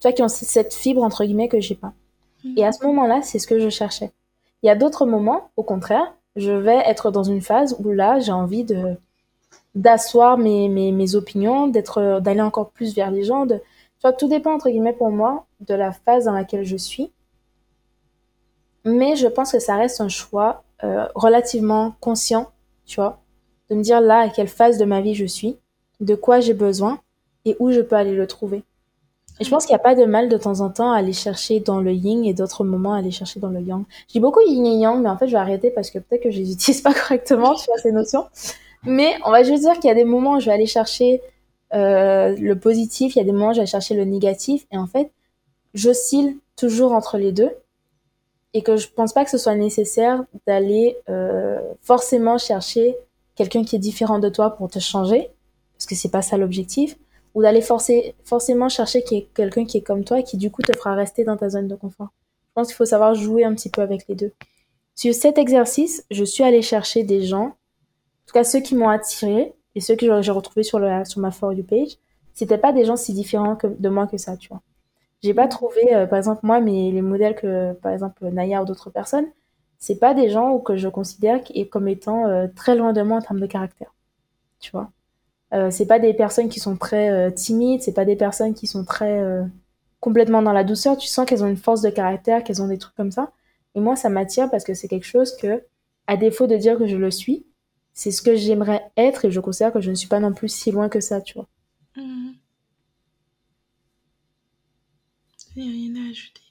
[0.00, 1.92] tu vois, qui ont cette fibre entre guillemets que j'ai pas.
[2.56, 4.12] Et à ce moment-là, c'est ce que je cherchais.
[4.62, 8.20] Il y a d'autres moments, au contraire, je vais être dans une phase où là,
[8.20, 8.96] j'ai envie de
[9.74, 13.46] d'asseoir mes, mes, mes opinions, d'être, d'aller encore plus vers les gens.
[13.46, 13.60] De...
[13.98, 17.10] Tu vois, tout dépend entre guillemets pour moi de la phase dans laquelle je suis.
[18.84, 22.50] Mais je pense que ça reste un choix euh, relativement conscient,
[22.86, 23.20] tu vois,
[23.70, 25.58] de me dire là à quelle phase de ma vie je suis,
[26.00, 27.00] de quoi j'ai besoin
[27.44, 28.62] et où je peux aller le trouver.
[29.40, 31.12] Et je pense qu'il n'y a pas de mal de temps en temps à aller
[31.12, 33.84] chercher dans le yin et d'autres moments à aller chercher dans le yang.
[34.08, 36.22] Je dis beaucoup yin et yang, mais en fait, je vais arrêter parce que peut-être
[36.22, 38.26] que je les utilise pas correctement, tu vois, ces notions.
[38.84, 41.20] Mais on va juste dire qu'il y a des moments où je vais aller chercher
[41.74, 44.66] euh, le positif, il y a des moments où je vais chercher le négatif.
[44.72, 45.10] Et en fait,
[45.74, 47.50] j'oscille toujours entre les deux.
[48.54, 52.96] Et que je pense pas que ce soit nécessaire d'aller euh, forcément chercher
[53.34, 55.28] quelqu'un qui est différent de toi pour te changer.
[55.76, 56.96] Parce que c'est pas ça l'objectif
[57.34, 59.04] ou d'aller forcer, forcément chercher
[59.34, 61.76] quelqu'un qui est comme toi qui du coup te fera rester dans ta zone de
[61.76, 62.08] confort.
[62.48, 64.32] Je pense qu'il faut savoir jouer un petit peu avec les deux.
[64.96, 68.88] Sur cet exercice, je suis allée chercher des gens, en tout cas ceux qui m'ont
[68.88, 71.98] attiré et ceux que j'ai retrouvés sur, le, sur ma For You page,
[72.34, 74.60] c'était pas des gens si différents que, de moi que ça, tu vois.
[75.22, 78.64] J'ai pas trouvé, euh, par exemple, moi, mais les modèles que, par exemple, Naya ou
[78.64, 79.26] d'autres personnes,
[79.78, 81.38] c'est pas des gens que je considère
[81.70, 83.94] comme étant euh, très loin de moi en termes de caractère.
[84.58, 84.90] Tu vois.
[85.54, 88.84] Euh, c'est pas des personnes qui sont très timides, c'est pas des personnes qui sont
[88.84, 89.22] très
[90.00, 90.96] complètement dans la douceur.
[90.96, 93.30] Tu sens qu'elles ont une force de caractère, qu'elles ont des trucs comme ça.
[93.76, 95.62] Et moi, ça m'attire parce que c'est quelque chose que,
[96.08, 97.46] à défaut de dire que je le suis,
[97.98, 100.48] c'est ce que j'aimerais être et je considère que je ne suis pas non plus
[100.48, 101.48] si loin que ça, tu vois.
[101.96, 102.30] Mmh.
[105.56, 106.42] rien à ajouter.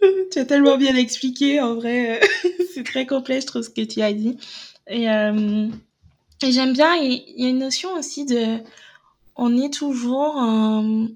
[0.30, 2.20] tu as tellement bien expliqué, en vrai.
[2.72, 4.36] c'est très complet, je trouve, ce que tu as dit.
[4.86, 5.66] Et, euh,
[6.44, 8.58] et j'aime bien, il y, a une notion aussi de...
[9.34, 11.08] On est toujours, on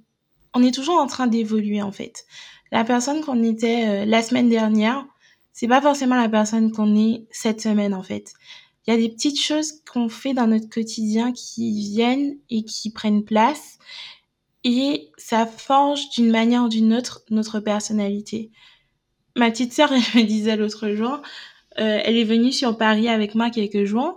[0.64, 2.26] est toujours en train d'évoluer, en fait.
[2.72, 5.06] La personne qu'on était euh, la semaine dernière,
[5.52, 8.34] c'est pas forcément la personne qu'on est cette semaine, en fait.
[8.86, 12.90] Il y a des petites choses qu'on fait dans notre quotidien qui viennent et qui
[12.90, 13.78] prennent place.
[14.64, 18.50] Et ça forge d'une manière ou d'une autre notre personnalité
[19.36, 21.20] ma petite sœur, elle me disait l'autre jour,
[21.78, 24.16] euh, elle est venue sur Paris avec moi quelques jours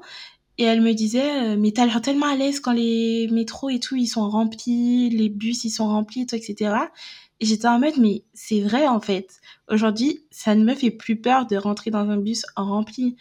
[0.58, 3.80] et elle me disait euh, mais t'as l'air tellement à l'aise quand les métros et
[3.80, 6.76] tout ils sont remplis, les bus ils sont remplis, tout, etc.
[7.40, 9.40] Et j'étais en mode mais c'est vrai en fait.
[9.70, 13.16] Aujourd'hui, ça ne me fait plus peur de rentrer dans un bus rempli.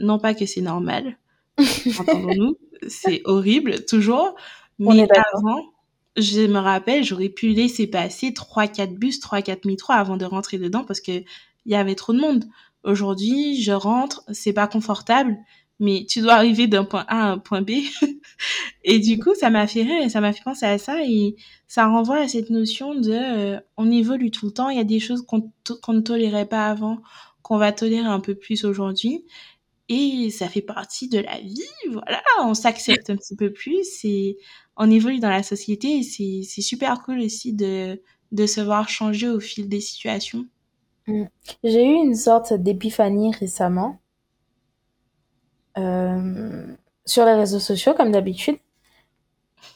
[0.00, 1.18] Non pas que c'est normal,
[1.98, 2.56] entendons-nous,
[2.88, 4.34] c'est horrible toujours.
[4.78, 5.72] Mais avant,
[6.16, 10.84] je me rappelle, j'aurais pu laisser passer 3-4 bus, 3-4 métros avant de rentrer dedans
[10.84, 12.44] parce que il y avait trop de monde.
[12.82, 15.38] Aujourd'hui, je rentre, c'est pas confortable,
[15.80, 17.70] mais tu dois arriver d'un point A à un point B.
[18.84, 21.36] et du coup, ça m'a fait rire et ça m'a fait penser à ça et
[21.66, 24.84] ça renvoie à cette notion de euh, on évolue tout le temps, il y a
[24.84, 25.42] des choses qu'on
[25.92, 26.98] ne tolérait pas avant,
[27.42, 29.24] qu'on va tolérer un peu plus aujourd'hui.
[29.90, 31.60] Et ça fait partie de la vie,
[31.92, 34.38] voilà, on s'accepte un petit peu plus et
[34.78, 38.00] on évolue dans la société et c'est super cool aussi de,
[38.32, 40.46] de se voir changer au fil des situations.
[41.06, 41.24] Mm.
[41.64, 44.00] J'ai eu une sorte d'épiphanie récemment
[45.76, 48.56] sur les réseaux sociaux, comme d'habitude.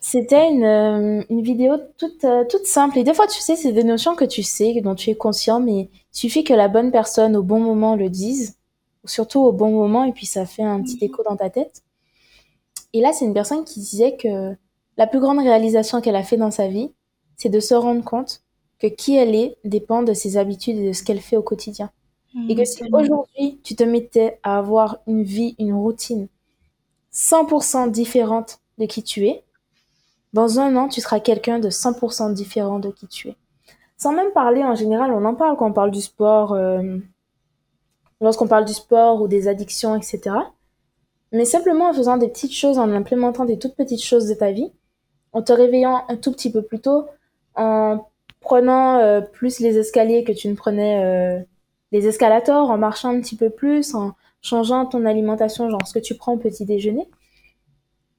[0.00, 2.98] C'était une, euh, une vidéo toute, euh, toute simple.
[2.98, 5.61] Et des fois, tu sais, c'est des notions que tu sais, dont tu es conscient,
[5.61, 8.58] mais il suffit que la bonne personne au bon moment le dise,
[9.04, 11.04] surtout au bon moment, et puis ça fait un petit mm.
[11.04, 11.82] écho dans ta tête.
[12.92, 14.56] Et là, c'est une personne qui disait que
[14.96, 16.92] la plus grande réalisation qu'elle a fait dans sa vie,
[17.37, 18.42] c'est de se rendre compte
[18.78, 21.90] que qui elle est dépend de ses habitudes et de ce qu'elle fait au quotidien.
[22.48, 26.28] Et que si mmh, aujourd'hui tu te mettais à avoir une vie, une routine
[27.12, 29.42] 100% différente de qui tu es,
[30.32, 33.36] dans un an, tu seras quelqu'un de 100% différent de qui tu es.
[33.96, 36.98] Sans même parler, en général, on en parle quand on parle du sport, euh,
[38.20, 40.36] lorsqu'on parle du sport ou des addictions, etc.
[41.32, 44.52] Mais simplement en faisant des petites choses, en implémentant des toutes petites choses de ta
[44.52, 44.70] vie,
[45.32, 47.06] en te réveillant un tout petit peu plus tôt,
[47.54, 48.06] en
[48.40, 51.42] prenant euh, plus les escaliers que tu ne prenais euh,
[51.92, 56.05] les escalators, en marchant un petit peu plus, en changeant ton alimentation, genre ce que
[56.05, 57.09] tu prends au petit déjeuner.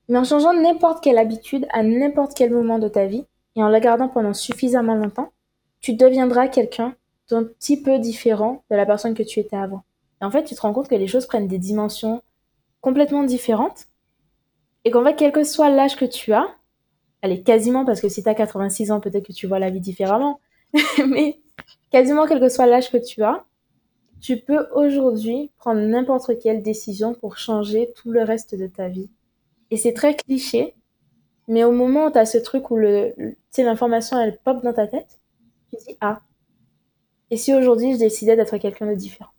[0.08, 3.67] Mais en changeant n'importe quelle habitude à n'importe quel moment de ta vie et en
[3.67, 5.32] la gardant pendant suffisamment longtemps,
[5.82, 6.95] tu deviendras quelqu'un
[7.29, 9.84] d'un petit peu différent de la personne que tu étais avant.
[10.21, 12.21] Et en fait, tu te rends compte que les choses prennent des dimensions
[12.82, 13.86] complètement différentes
[14.84, 16.47] et qu'en fait, quel que soit l'âge que tu as,
[17.21, 19.79] allez, quasiment, parce que si tu as 86 ans, peut-être que tu vois la vie
[19.79, 20.39] différemment,
[21.08, 21.39] mais
[21.91, 23.45] quasiment quel que soit l'âge que tu as,
[24.21, 29.10] tu peux aujourd'hui prendre n'importe quelle décision pour changer tout le reste de ta vie.
[29.71, 30.75] Et c'est très cliché,
[31.47, 33.13] mais au moment où tu as ce truc où le,
[33.58, 35.19] l'information elle pop dans ta tête,
[35.69, 36.21] tu dis ah.
[37.32, 39.29] Et si aujourd'hui je décidais d'être quelqu'un de différent,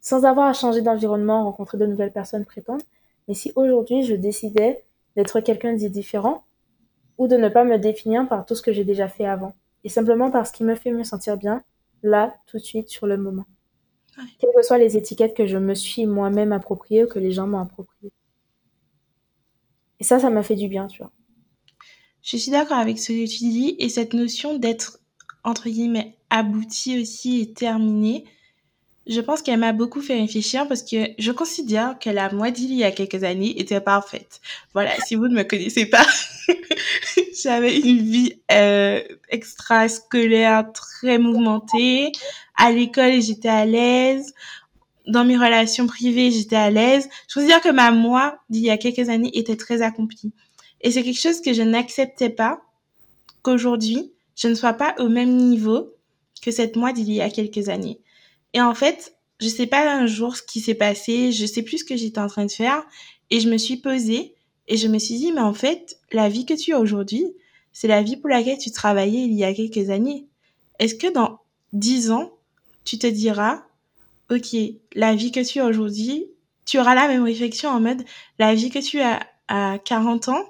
[0.00, 2.84] sans avoir à changer d'environnement, rencontrer de nouvelles personnes, prétendre,
[3.28, 4.84] mais si aujourd'hui je décidais
[5.16, 6.44] d'être quelqu'un de différent,
[7.18, 9.88] ou de ne pas me définir par tout ce que j'ai déjà fait avant, et
[9.88, 11.62] simplement par ce qui me fait me sentir bien,
[12.02, 13.44] là, tout de suite, sur le moment.
[14.38, 17.46] Quelles que soient les étiquettes que je me suis moi-même appropriées ou que les gens
[17.46, 18.12] m'ont appropriées.
[19.98, 21.12] Et ça, ça m'a fait du bien, tu vois.
[22.22, 24.98] Je suis d'accord avec ce que tu dis et cette notion d'être,
[25.44, 28.24] entre guillemets, abouti aussi et terminé,
[29.06, 32.72] je pense qu'elle m'a beaucoup fait réfléchir parce que je considère que la moi d'il
[32.74, 34.40] y a quelques années était parfaite.
[34.72, 36.06] Voilà, si vous ne me connaissez pas,
[37.42, 42.12] j'avais une vie euh, extrascolaire très mouvementée.
[42.62, 44.34] À l'école, j'étais à l'aise.
[45.06, 47.08] Dans mes relations privées, j'étais à l'aise.
[47.26, 50.32] Je considère que ma moi d'il y a quelques années était très accomplie.
[50.82, 52.60] Et c'est quelque chose que je n'acceptais pas
[53.42, 55.94] qu'aujourd'hui, je ne sois pas au même niveau
[56.42, 57.98] que cette moi d'il y a quelques années.
[58.52, 61.78] Et en fait, je sais pas un jour ce qui s'est passé, je sais plus
[61.78, 62.84] ce que j'étais en train de faire,
[63.30, 64.34] et je me suis posée
[64.68, 67.24] et je me suis dit, mais en fait, la vie que tu as aujourd'hui,
[67.72, 70.26] c'est la vie pour laquelle tu travaillais il y a quelques années.
[70.78, 71.38] Est-ce que dans
[71.72, 72.32] dix ans,
[72.84, 73.62] tu te diras,
[74.30, 74.56] ok,
[74.94, 76.26] la vie que tu as aujourd'hui,
[76.64, 78.04] tu auras la même réflexion en mode,
[78.38, 80.44] la vie que tu as à 40 ans,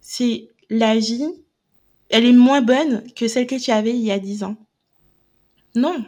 [0.00, 1.28] c'est la vie,
[2.10, 4.56] elle est moins bonne que celle que tu avais il y a 10 ans.
[5.74, 6.04] Non.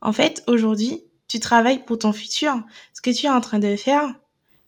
[0.00, 2.62] En fait, aujourd'hui, tu travailles pour ton futur.
[2.92, 4.14] Ce que tu es en train de faire,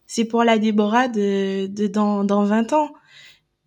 [0.06, 2.92] c'est pour la Déborah de, de dans, dans 20 ans.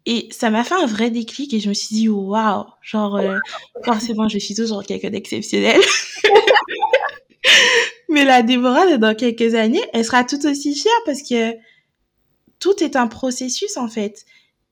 [0.06, 3.40] Et ça m'a fait un vrai déclic et je me suis dit, waouh, genre, euh,
[3.84, 5.82] forcément, je suis toujours quelqu'un d'exceptionnel.
[8.10, 11.54] Mais la Déborah dans quelques années, elle sera tout aussi fière parce que
[12.60, 14.26] tout est un processus, en fait.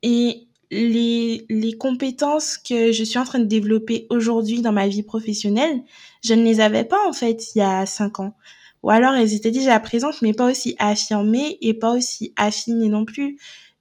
[0.03, 5.03] Et les, les compétences que je suis en train de développer aujourd'hui dans ma vie
[5.03, 5.83] professionnelle,
[6.23, 8.35] je ne les avais pas en fait il y a cinq ans.
[8.81, 13.05] Ou alors elles étaient déjà présentes, mais pas aussi affirmées et pas aussi affinées non
[13.05, 13.37] plus.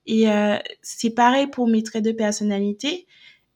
[0.06, 3.06] Et euh, c'est pareil pour mes traits de personnalité.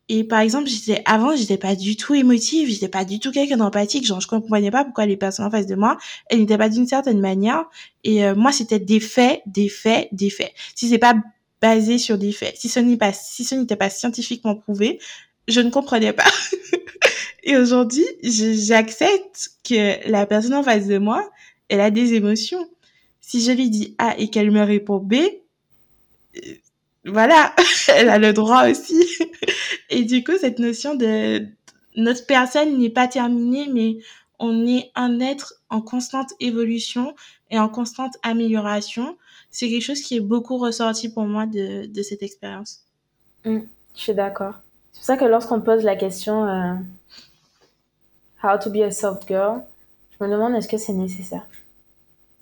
[0.08, 3.56] Et par exemple, j'étais avant, j'étais pas du tout émotive, j'étais pas du tout quelqu'un
[3.56, 6.68] d'empathique, genre je comprenais pas pourquoi les personnes en face de moi, elles n'étaient pas
[6.68, 7.64] d'une certaine manière.
[8.04, 10.52] Et euh, moi, c'était des faits, des faits, des faits.
[10.76, 11.14] Si c'est pas
[11.60, 12.56] basé sur des faits.
[12.56, 15.00] Si ce n'est pas, si ce n'était pas scientifiquement prouvé,
[15.48, 16.30] je ne comprenais pas.
[17.42, 21.28] et aujourd'hui, j'accepte que la personne en face de moi,
[21.68, 22.64] elle a des émotions.
[23.20, 25.16] Si je lui dis A et qu'elle me répond B,
[27.04, 27.54] voilà,
[27.88, 29.04] elle a le droit aussi.
[29.90, 31.46] et du coup, cette notion de
[31.96, 33.98] notre personne n'est pas terminée, mais
[34.38, 37.14] on est un être en constante évolution
[37.50, 39.16] et en constante amélioration
[39.56, 42.84] c'est quelque chose qui est beaucoup ressorti pour moi de, cette expérience.
[43.46, 43.60] Mm,
[43.94, 44.54] je suis d'accord.
[44.92, 46.74] C'est pour ça que lorsqu'on pose la question euh,
[48.42, 49.62] How to be a soft girl,
[50.10, 51.46] je me demande est-ce que c'est nécessaire?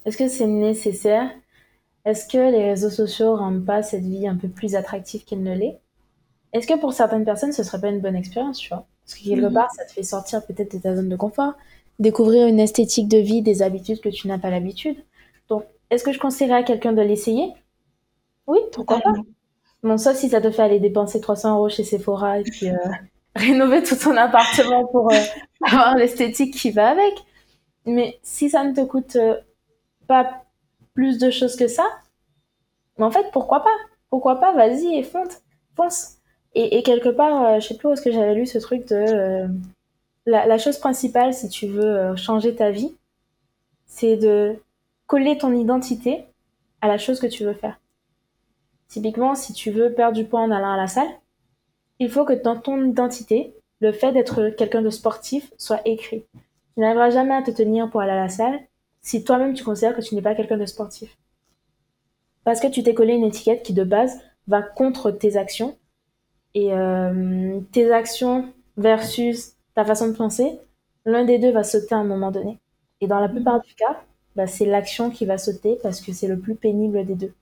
[0.05, 1.31] Est-ce que c'est nécessaire
[2.05, 5.55] Est-ce que les réseaux sociaux rendent pas cette vie un peu plus attractive qu'elle ne
[5.55, 5.81] l'est?
[6.53, 8.87] Est-ce que pour certaines personnes, ce serait pas une bonne expérience, tu vois?
[9.05, 9.53] Parce que quelque mm-hmm.
[9.53, 11.55] part, ça te fait sortir peut-être de ta zone de confort,
[11.99, 14.97] découvrir une esthétique de vie, des habitudes que tu n'as pas l'habitude.
[15.49, 17.53] Donc, est-ce que je conseillerais à quelqu'un de l'essayer?
[18.47, 19.13] Oui, pourquoi pas
[19.83, 22.77] Bon, sauf si ça te fait aller dépenser 300 euros chez Sephora et puis euh,
[23.37, 25.17] rénover tout ton appartement pour euh,
[25.67, 27.15] avoir l'esthétique qui va avec.
[27.85, 29.37] Mais si ça ne te coûte euh,
[30.07, 30.44] pas
[30.95, 31.85] plus de choses que ça,
[32.99, 33.77] en fait, pourquoi pas?
[34.11, 34.53] Pourquoi pas?
[34.53, 36.19] Vas-y et fonce.
[36.55, 39.49] Et, quelque part, je sais plus où est-ce que j'avais lu ce truc de
[40.27, 42.95] la, chose principale si tu veux changer ta vie,
[43.87, 44.57] c'est de
[45.07, 46.25] coller ton identité
[46.81, 47.81] à la chose que tu veux faire.
[48.89, 51.09] Typiquement, si tu veux perdre du poids en allant à la salle,
[51.99, 56.25] il faut que dans ton identité, le fait d'être quelqu'un de sportif soit écrit.
[56.33, 58.61] Tu n'arriveras jamais à te tenir pour aller à la salle
[59.05, 61.17] si toi-même tu considères que tu n'es pas quelqu'un de sportif.
[62.43, 65.79] parce que tu t'es collé une étiquette qui de base va contre tes actions.
[66.55, 70.59] Et euh, tes actions versus ta façon de penser,
[71.05, 72.59] l'un des deux va sauter à un moment donné.
[73.01, 74.03] Et dans la plupart du cas,
[74.37, 77.33] bah, c'est l'action qui va sauter parce que c'est le plus pénible des deux.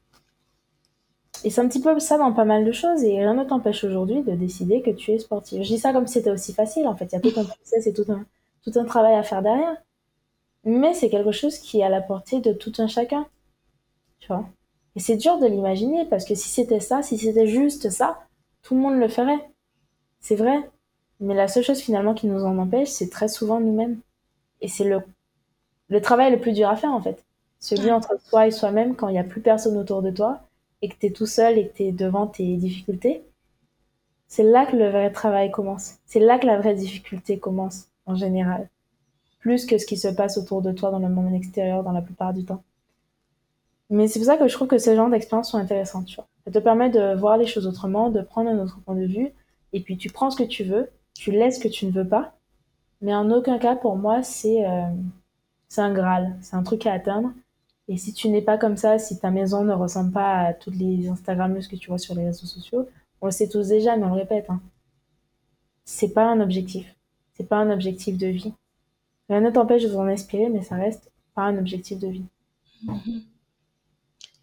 [1.44, 3.84] Et c'est un petit peu ça dans pas mal de choses et rien ne t'empêche
[3.84, 5.62] aujourd'hui de décider que tu es sportif.
[5.62, 7.06] Je dis ça comme si c'était aussi facile en fait.
[7.06, 8.24] Il y a tout un process et tout un,
[8.64, 9.76] tout un travail à faire derrière.
[10.64, 13.26] Mais c'est quelque chose qui est à la portée de tout un chacun.
[14.20, 14.46] Tu vois
[14.96, 18.20] Et c'est dur de l'imaginer parce que si c'était ça, si c'était juste ça,
[18.62, 19.50] tout le monde le ferait.
[20.20, 20.70] C'est vrai.
[21.20, 24.00] Mais la seule chose finalement qui nous en empêche, c'est très souvent nous-mêmes.
[24.60, 25.02] Et c'est le,
[25.88, 27.24] le travail le plus dur à faire en fait.
[27.58, 30.42] Celui entre toi et soi-même quand il n'y a plus personne autour de toi
[30.82, 33.24] et que tu es tout seul et que tu es devant tes difficultés.
[34.26, 35.98] C'est là que le vrai travail commence.
[36.06, 38.68] C'est là que la vraie difficulté commence en général.
[39.42, 42.00] Plus que ce qui se passe autour de toi dans le monde extérieur dans la
[42.00, 42.62] plupart du temps.
[43.90, 46.06] Mais c'est pour ça que je trouve que ce genre d'expériences sont intéressantes.
[46.06, 46.26] Tu vois.
[46.46, 49.30] Ça te permet de voir les choses autrement, de prendre un autre point de vue,
[49.74, 52.08] et puis tu prends ce que tu veux, tu laisses ce que tu ne veux
[52.08, 52.34] pas.
[53.02, 54.86] Mais en aucun cas, pour moi, c'est euh,
[55.76, 57.32] un Graal, c'est un truc à atteindre.
[57.88, 60.76] Et si tu n'es pas comme ça, si ta maison ne ressemble pas à toutes
[60.76, 62.88] les Instagrammeuses que tu vois sur les réseaux sociaux,
[63.20, 64.60] on le sait tous déjà, mais on le répète, hein,
[65.84, 66.94] c'est pas un objectif.
[67.34, 68.54] C'est pas un objectif de vie.
[69.32, 72.24] Rien ne t'empêche de t'en inspirer, mais ça reste pas un objectif de vie.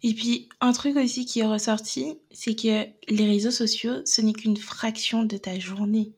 [0.02, 4.32] Et puis, un truc aussi qui est ressorti, c'est que les réseaux sociaux, ce n'est
[4.32, 6.10] qu'une fraction de ta journée.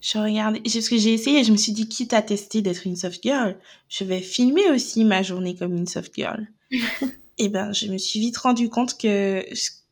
[0.00, 2.96] Je regardais, ce que j'ai essayé, je me suis dit, quitte à tester d'être une
[2.96, 3.56] soft girl,
[3.88, 6.48] je vais filmer aussi ma journée comme une soft girl.
[7.38, 9.44] et ben, je me suis vite rendu compte que,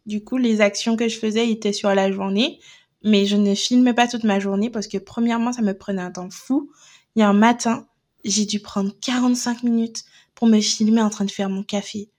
[0.07, 2.59] du coup, les actions que je faisais étaient sur la journée,
[3.05, 6.11] mais je ne filmais pas toute ma journée parce que, premièrement, ça me prenait un
[6.11, 6.72] temps fou.
[7.16, 7.87] Il y a un matin,
[8.24, 12.11] j'ai dû prendre 45 minutes pour me filmer en train de faire mon café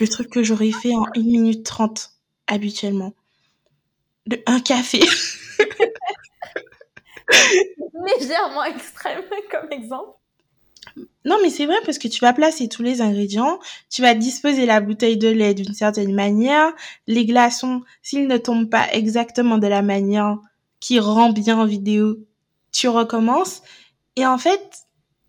[0.00, 2.10] le truc que j'aurais fait en 1 minute 30
[2.46, 3.14] habituellement.
[4.46, 5.00] Un café.
[8.18, 10.18] Légèrement extrême comme exemple.
[11.24, 14.66] Non, mais c'est vrai parce que tu vas placer tous les ingrédients, tu vas disposer
[14.66, 16.72] la bouteille de lait d'une certaine manière,
[17.06, 20.38] les glaçons, s'ils ne tombent pas exactement de la manière
[20.80, 22.16] qui rend bien en vidéo,
[22.72, 23.62] tu recommences.
[24.16, 24.86] Et en fait,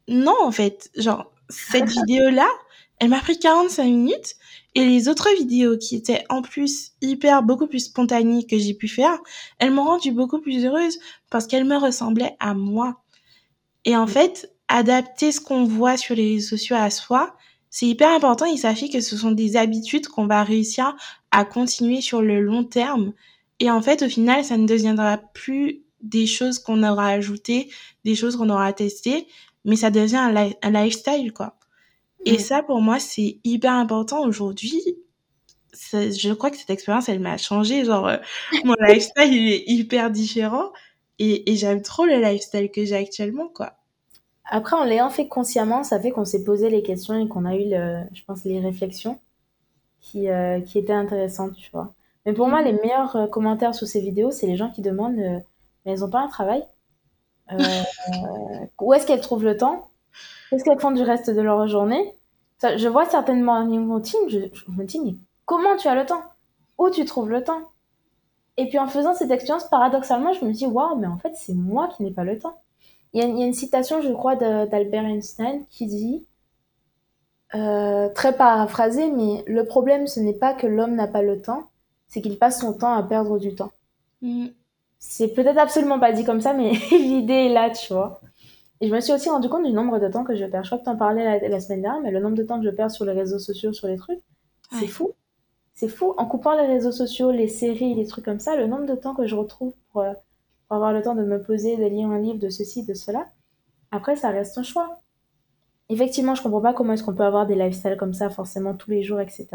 [0.08, 2.48] non, en fait, genre, cette vidéo-là,
[3.00, 4.36] elle m'a pris 45 minutes
[4.76, 8.88] et les autres vidéos qui étaient en plus hyper, beaucoup plus spontanées que j'ai pu
[8.88, 9.18] faire,
[9.60, 13.04] elles m'ont rendue beaucoup plus heureuse parce qu'elles me ressemblaient à moi.
[13.86, 17.36] Et en fait, adapter ce qu'on voit sur les réseaux sociaux à soi,
[17.70, 20.96] c'est hyper important et ça fait que ce sont des habitudes qu'on va réussir
[21.32, 23.14] à continuer sur le long terme.
[23.60, 27.70] Et en fait, au final, ça ne deviendra plus des choses qu'on aura ajoutées,
[28.06, 29.28] des choses qu'on aura testées,
[29.66, 31.58] mais ça devient un, un lifestyle, quoi.
[32.26, 34.82] Et ça, pour moi, c'est hyper important aujourd'hui.
[35.74, 37.84] Je crois que cette expérience, elle m'a changé.
[37.84, 38.18] Genre, euh,
[38.64, 40.72] mon lifestyle, il est hyper différent.
[41.20, 43.74] Et, et j'aime trop le lifestyle que j'ai actuellement, quoi.
[44.46, 47.56] Après, en l'ayant fait consciemment, ça fait qu'on s'est posé les questions et qu'on a
[47.56, 49.20] eu, le, je pense, les réflexions
[50.02, 51.94] qui, euh, qui étaient intéressantes, tu vois.
[52.26, 52.66] Mais pour moi, mm.
[52.66, 55.44] les meilleurs euh, commentaires sous ces vidéos, c'est les gens qui demandent,
[55.86, 56.66] mais elles n'ont pas un travail.
[58.80, 59.90] où est-ce qu'elles trouvent le temps?
[60.50, 62.16] Qu'est-ce qu'elles font du reste de leur journée?
[62.62, 66.24] Je vois certainement morning routine, je, je me dis, comment tu as le temps?
[66.78, 67.70] Où tu trouves le temps?
[68.58, 71.56] Et puis en faisant cette expérience, paradoxalement, je me dis, waouh, mais en fait, c'est
[71.56, 72.62] moi qui n'ai pas le temps.
[73.14, 76.26] Il y, a, une citation, je crois, d'Albert Einstein qui dit,
[77.54, 81.70] euh, très paraphrasé, mais le problème, ce n'est pas que l'homme n'a pas le temps,
[82.08, 83.72] c'est qu'il passe son temps à perdre du temps.
[84.22, 84.48] Mm.
[85.06, 88.22] C'est peut-être absolument pas dit comme ça, mais l'idée est là, tu vois.
[88.80, 90.64] Et je me suis aussi rendu compte du nombre de temps que je perds.
[90.64, 92.66] Je crois que tu en parlais la, semaine dernière, mais le nombre de temps que
[92.66, 94.22] je perds sur les réseaux sociaux, sur les trucs,
[94.80, 95.12] c'est fou.
[95.74, 96.14] C'est fou.
[96.18, 99.14] En coupant les réseaux sociaux, les séries, les trucs comme ça, le nombre de temps
[99.14, 100.14] que je retrouve pour, euh,
[100.70, 103.28] avoir le temps de me poser, de lire un livre, de ceci, de cela,
[103.92, 105.02] après, ça reste un choix.
[105.90, 108.90] Effectivement, je comprends pas comment est-ce qu'on peut avoir des lifestyles comme ça forcément tous
[108.90, 109.48] les jours, etc.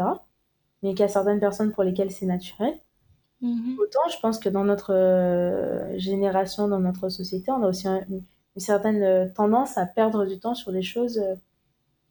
[0.83, 2.79] Mais qu'il y a certaines personnes pour lesquelles c'est naturel.
[3.41, 3.79] Mm-hmm.
[3.79, 8.01] Autant, je pense que dans notre euh, génération, dans notre société, on a aussi un,
[8.09, 8.23] une
[8.57, 11.19] certaine euh, tendance à perdre du temps sur des choses.
[11.19, 11.35] Euh,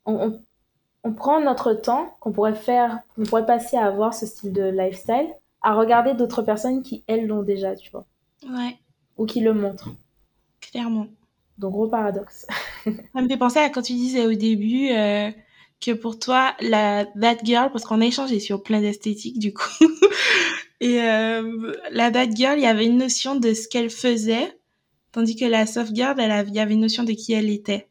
[0.07, 0.41] on,
[1.05, 4.63] on, prend notre temps qu'on pourrait faire, qu'on pourrait passer à avoir ce style de
[4.63, 5.29] lifestyle,
[5.61, 8.07] à regarder d'autres personnes qui, elles, l'ont déjà, tu vois.
[8.45, 8.79] Ouais.
[9.19, 9.91] Ou qui le montrent.
[10.61, 11.09] Clairement.
[11.59, 12.47] Donc, gros paradoxe.
[12.85, 14.89] Ça me fait penser à quand tu disais au début
[15.81, 19.69] que pour toi, la bad girl, parce qu'on a échangé sur plein d'esthétiques, du coup.
[20.81, 24.59] Et euh, la bad girl, il y avait une notion de ce qu'elle faisait
[25.13, 27.89] Tandis que la sauvegarde, elle avait, avait une notion de qui elle était.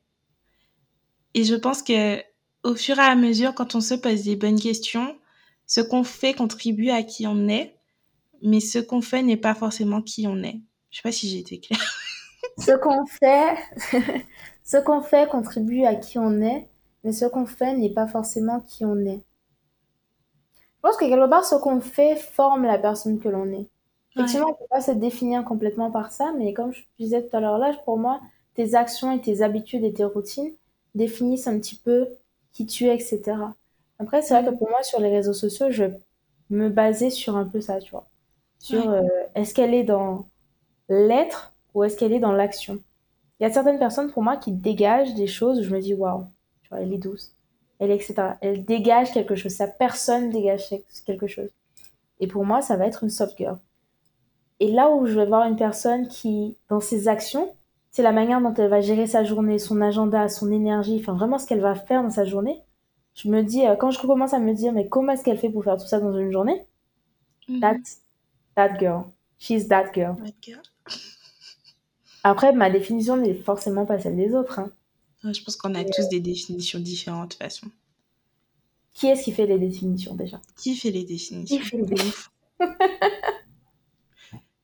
[1.33, 2.21] Et je pense que
[2.63, 5.17] au fur et à mesure, quand on se pose des bonnes questions,
[5.65, 7.75] ce qu'on fait contribue à qui on est,
[8.43, 10.61] mais ce qu'on fait n'est pas forcément qui on est.
[10.91, 11.99] Je sais pas si j'ai été claire.
[12.59, 13.55] ce qu'on fait,
[14.63, 16.69] ce qu'on fait contribue à qui on est,
[17.03, 19.23] mais ce qu'on fait n'est pas forcément qui on est.
[20.87, 23.67] Je pense que quelque part, ce qu'on fait forme la personne que l'on est.
[24.15, 27.35] Effectivement, on ne peut pas se définir complètement par ça, mais comme je disais tout
[27.35, 28.21] à l'heure là, pour moi,
[28.53, 30.53] tes actions et tes habitudes et tes routines
[30.95, 32.07] définissent un petit peu
[32.53, 33.21] qui tu es, etc.
[33.99, 35.83] Après, c'est vrai que pour moi, sur les réseaux sociaux, je
[36.49, 38.07] me basais sur un peu ça, tu vois.
[38.57, 39.03] Sur euh,
[39.35, 40.29] est-ce qu'elle est dans
[40.87, 42.79] l'être ou est-ce qu'elle est dans l'action?
[43.39, 45.93] Il y a certaines personnes pour moi qui dégagent des choses où je me dis
[45.93, 46.27] waouh,
[46.63, 47.35] tu vois, elle est douce,
[47.79, 48.15] elle etc.
[48.41, 50.69] Elle dégage quelque chose, sa personne dégage
[51.05, 51.49] quelque chose.
[52.19, 53.57] Et pour moi, ça va être une soft girl.
[54.59, 57.53] Et là où je vais voir une personne qui, dans ses actions,
[57.91, 61.37] c'est la manière dont elle va gérer sa journée, son agenda, son énergie, enfin vraiment
[61.37, 62.61] ce qu'elle va faire dans sa journée.
[63.13, 65.49] Je me dis, euh, quand je commence à me dire, mais comment est-ce qu'elle fait
[65.49, 66.63] pour faire tout ça dans une journée?
[67.49, 67.59] Mm-hmm.
[67.59, 68.01] That's
[68.55, 69.05] that girl.
[69.39, 70.15] She's that girl.
[70.17, 70.61] That girl.
[72.23, 74.59] Après, ma définition n'est forcément pas celle des autres.
[74.59, 74.71] Hein.
[75.33, 77.67] Je pense qu'on a tous des définitions différentes de toute façon.
[78.93, 80.41] Qui est-ce qui fait les définitions déjà?
[80.57, 81.57] Qui fait les définitions?
[81.57, 82.31] Qui fait les définitions?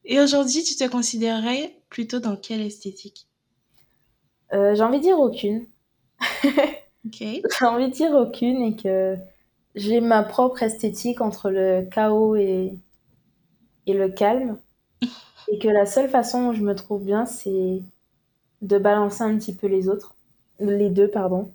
[0.05, 3.27] Et aujourd'hui, tu te considérerais plutôt dans quelle esthétique?
[4.53, 5.65] Euh, J'ai envie de dire aucune.
[7.05, 7.43] ok.
[7.59, 9.17] J'ai envie de dire aucune et que
[9.75, 12.77] j'ai ma propre esthétique entre le chaos et,
[13.87, 14.59] et le calme.
[15.47, 17.81] et que la seule façon où je me trouve bien, c'est
[18.61, 20.15] de balancer un petit peu les autres.
[20.59, 21.51] Les deux, pardon.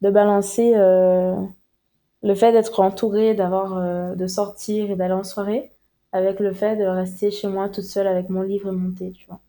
[0.00, 1.36] De balancer euh,
[2.22, 5.70] le fait d'être entourée, d'avoir, euh, de sortir et d'aller en soirée
[6.12, 9.12] avec le fait de rester chez moi toute seule avec mon livre et mon thé,
[9.12, 9.40] tu vois.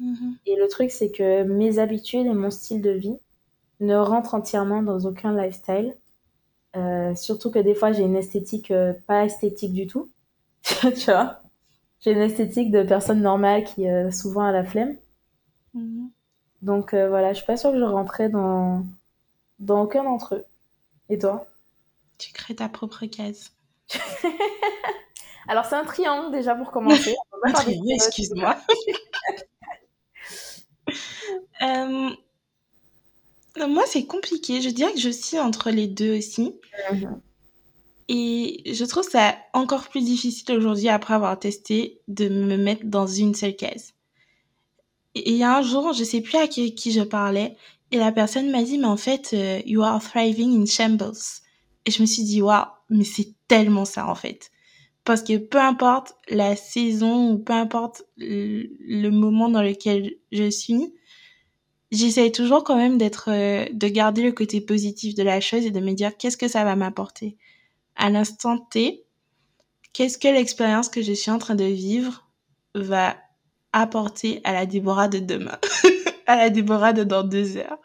[0.00, 0.36] Mm-hmm.
[0.46, 3.18] Et le truc, c'est que mes habitudes et mon style de vie
[3.80, 5.94] ne rentrent entièrement dans aucun lifestyle.
[6.74, 8.72] Euh, surtout que des fois, j'ai une esthétique
[9.06, 10.10] pas esthétique du tout.
[10.62, 11.42] tu vois?
[12.00, 14.96] J'ai une esthétique de personne normale qui souvent a la flemme.
[15.74, 16.08] Mm-hmm.
[16.62, 18.84] Donc euh, voilà, je suis pas sûre que je rentrais dans,
[19.58, 20.44] dans aucun d'entre eux.
[21.08, 21.46] Et toi?
[22.18, 23.52] Tu crées ta propre case.
[25.48, 27.14] Alors, c'est un triangle déjà pour commencer.
[27.44, 28.56] un triangle, excuse-moi.
[31.62, 32.10] Euh,
[33.66, 34.60] moi, c'est compliqué.
[34.60, 36.54] Je dirais que je suis entre les deux aussi.
[36.92, 37.20] Mhm.
[38.08, 43.06] Et je trouve ça encore plus difficile aujourd'hui, après avoir testé, de me mettre dans
[43.06, 43.94] une seule case.
[45.16, 47.56] Et il y a un jour, je sais plus à qui, je parlais,
[47.90, 51.16] et la personne m'a dit, mais en fait, euh, you are thriving in shambles.
[51.86, 54.50] Et je me suis dit, waouh, mais c'est tellement ça, en fait.
[55.04, 60.92] Parce que peu importe la saison ou peu importe le moment dans lequel je suis,
[61.90, 65.70] j'essaye toujours quand même d'être, euh, de garder le côté positif de la chose et
[65.70, 67.38] de me dire qu'est-ce que ça va m'apporter?
[67.94, 69.04] À l'instant T.
[69.94, 72.28] Qu'est-ce que l'expérience que je suis en train de vivre
[72.74, 73.16] va
[73.80, 75.58] apporter à la Déborah de demain,
[76.26, 77.78] à la Déborah de dans deux heures.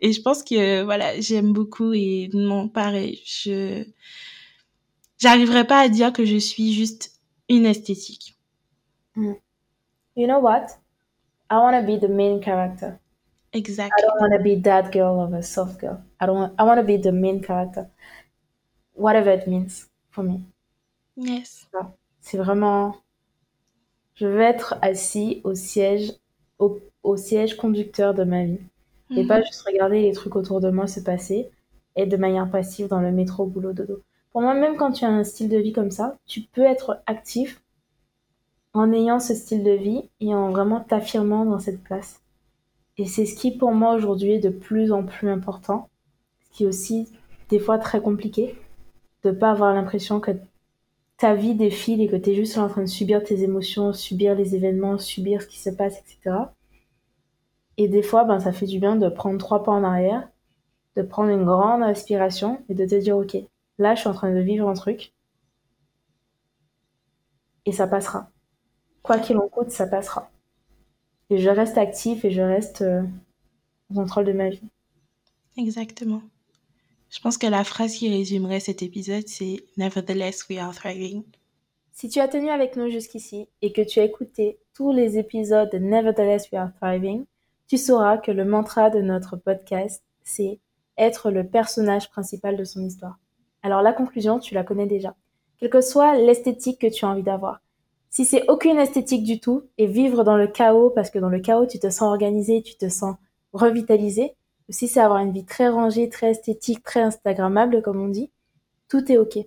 [0.00, 3.84] Et je pense que voilà, j'aime beaucoup et non, pareil, je
[5.18, 8.38] j'arriverai pas à dire que je suis juste une esthétique.
[9.16, 9.34] Mm.
[10.16, 10.78] You know what?
[11.50, 12.98] I want to be the main character.
[13.52, 13.92] Exactly.
[13.98, 16.00] I don't want to be that girl or a soft girl.
[16.20, 17.90] I don't want, I want to be the main character.
[18.94, 20.40] Whatever it means for me.
[21.16, 21.66] Yes.
[22.20, 22.94] C'est vraiment
[24.22, 26.12] je veux être assis au siège
[26.60, 28.60] au, au siège conducteur de ma vie
[29.10, 29.46] et pas mm-hmm.
[29.46, 31.50] juste regarder les trucs autour de moi se passer
[31.96, 34.00] et de manière passive dans le métro boulot dodo.
[34.30, 37.02] Pour moi, même quand tu as un style de vie comme ça, tu peux être
[37.06, 37.60] actif
[38.74, 42.22] en ayant ce style de vie et en vraiment t'affirmant dans cette place.
[42.98, 45.88] Et c'est ce qui, pour moi, aujourd'hui, est de plus en plus important.
[46.44, 47.08] Ce qui est aussi,
[47.50, 48.54] des fois, très compliqué.
[49.24, 50.30] De pas avoir l'impression que
[51.22, 54.34] ta vie défile et que tu es juste en train de subir tes émotions, subir
[54.34, 56.36] les événements, subir ce qui se passe, etc.
[57.76, 60.28] Et des fois, ben, ça fait du bien de prendre trois pas en arrière,
[60.96, 63.36] de prendre une grande inspiration et de te dire, OK,
[63.78, 65.12] Là, je suis en train de vivre un truc.
[67.64, 68.30] Et ça passera.
[69.02, 70.30] Quoi qu'il en coûte, ça passera.
[71.30, 73.02] Et je reste actif et je reste euh,
[73.90, 74.62] au contrôle de ma vie.
[75.56, 76.22] Exactement.
[77.12, 81.24] Je pense que la phrase qui résumerait cet épisode, c'est Nevertheless, we are thriving.
[81.92, 85.70] Si tu as tenu avec nous jusqu'ici et que tu as écouté tous les épisodes
[85.70, 87.26] de Nevertheless, we are thriving,
[87.68, 90.58] tu sauras que le mantra de notre podcast, c'est
[90.96, 93.18] être le personnage principal de son histoire.
[93.62, 95.14] Alors la conclusion, tu la connais déjà.
[95.58, 97.60] Quelle que soit l'esthétique que tu as envie d'avoir.
[98.08, 101.40] Si c'est aucune esthétique du tout et vivre dans le chaos parce que dans le
[101.40, 103.16] chaos tu te sens organisé, tu te sens
[103.52, 104.34] revitalisé,
[104.72, 108.30] si c'est avoir une vie très rangée, très esthétique, très instagrammable comme on dit,
[108.88, 109.38] tout est ok.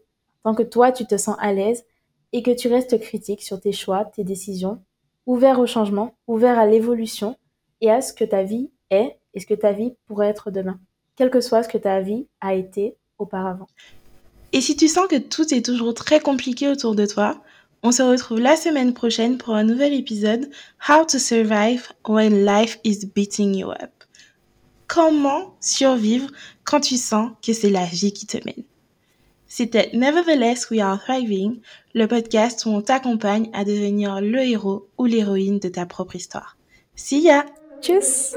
[0.44, 1.84] tant que toi tu te sens à l'aise
[2.34, 4.82] et que tu restes critique sur tes choix, tes décisions,
[5.26, 7.38] ouvert au changement, ouvert à l'évolution
[7.82, 10.80] et à ce que ta vie est et ce que ta vie pourrait être demain,
[11.16, 13.68] quel que soit ce que ta vie a été auparavant.
[14.54, 17.42] Et si tu sens que tout est toujours très compliqué autour de toi,
[17.84, 20.50] on se retrouve la semaine prochaine pour un nouvel épisode
[20.90, 23.95] How to Survive When Life is Beating You Up.
[24.88, 26.30] Comment survivre
[26.64, 28.64] quand tu sens que c'est la vie qui te mène.
[29.48, 31.60] C'était Nevertheless We Are Thriving,
[31.94, 36.58] le podcast où on t'accompagne à devenir le héros ou l'héroïne de ta propre histoire.
[36.96, 37.46] See ya!
[37.82, 38.36] Tchuss